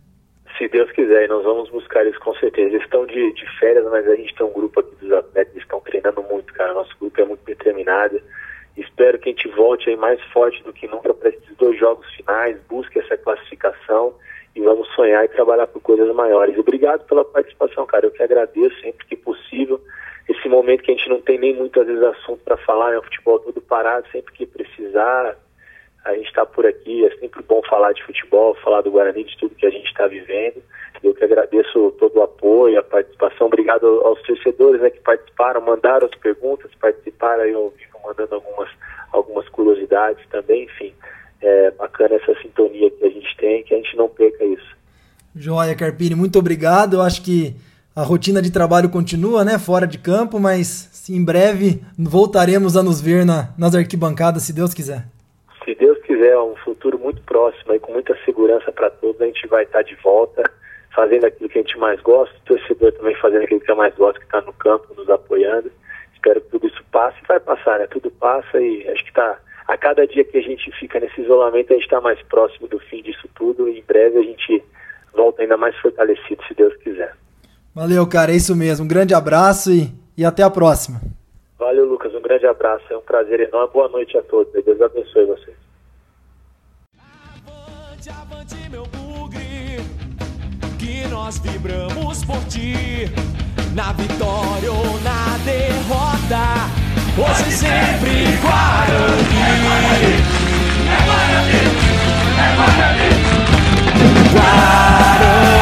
[0.57, 2.71] Se Deus quiser, e nós vamos buscar isso com certeza.
[2.71, 5.61] Eles estão de, de férias, mas a gente tem um grupo aqui dos atletas que
[5.61, 6.73] estão treinando muito, cara.
[6.73, 8.21] Nosso grupo é muito determinado.
[8.77, 12.07] Espero que a gente volte aí mais forte do que nunca para esses dois jogos
[12.15, 14.15] finais, busque essa classificação
[14.55, 16.57] e vamos sonhar e trabalhar por coisas maiores.
[16.59, 18.07] Obrigado pela participação, cara.
[18.07, 19.81] Eu que agradeço sempre que possível.
[20.29, 23.03] Esse momento que a gente não tem nem muitas vezes assunto para falar, é o
[23.03, 25.37] futebol todo parado, sempre que precisar,
[26.07, 29.37] a gente está por aqui, é sempre bom falar de futebol, falar do Guarani, de
[29.39, 30.63] tudo que a gente está vivendo.
[31.03, 33.49] Eu que agradeço todo o apoio, a participação.
[33.49, 38.71] Obrigado aos torcedores né, que participaram, mandaram as perguntas, participaram aí ao vivo, mandando algumas,
[39.13, 40.65] algumas curiosidades também.
[40.65, 40.95] Enfim,
[41.43, 44.77] é bacana essa sintonia que a gente tem, que a gente não perca isso.
[45.35, 46.95] Joia, Carpini, muito obrigado.
[46.95, 47.55] Eu acho que
[47.95, 53.01] a rotina de trabalho continua, né, fora de campo, mas em breve voltaremos a nos
[53.01, 55.16] ver na, nas arquibancadas, se Deus quiser
[56.17, 59.83] quiser, um futuro muito próximo e com muita segurança para todos, a gente vai estar
[59.83, 60.43] de volta
[60.95, 63.95] fazendo aquilo que a gente mais gosta, o torcedor também fazendo aquilo que eu mais
[63.95, 65.71] gosto, que está no campo, nos apoiando.
[66.15, 67.87] Espero que tudo isso passe e vai passar, né?
[67.87, 69.39] Tudo passa e acho que está
[69.69, 72.79] a cada dia que a gente fica nesse isolamento, a gente está mais próximo do
[72.79, 74.65] fim disso tudo e em breve a gente
[75.13, 77.15] volta ainda mais fortalecido, se Deus quiser.
[77.75, 78.87] Valeu, cara, é isso mesmo.
[78.87, 80.99] Um grande abraço e, e até a próxima.
[81.59, 82.15] Valeu, Lucas.
[82.15, 82.85] Um grande abraço.
[82.91, 83.73] É um prazer enorme.
[83.73, 84.53] Boa noite a todos.
[84.65, 85.66] Deus abençoe vocês.
[88.09, 89.81] Avante, avante, meu bugre,
[90.79, 93.11] que nós vibramos por ti.
[93.75, 96.71] Na vitória ou na derrota,
[97.19, 99.43] hoje sempre Guarani.
[100.87, 101.59] É Guarani,
[102.39, 105.56] é Guarani, é Guarani.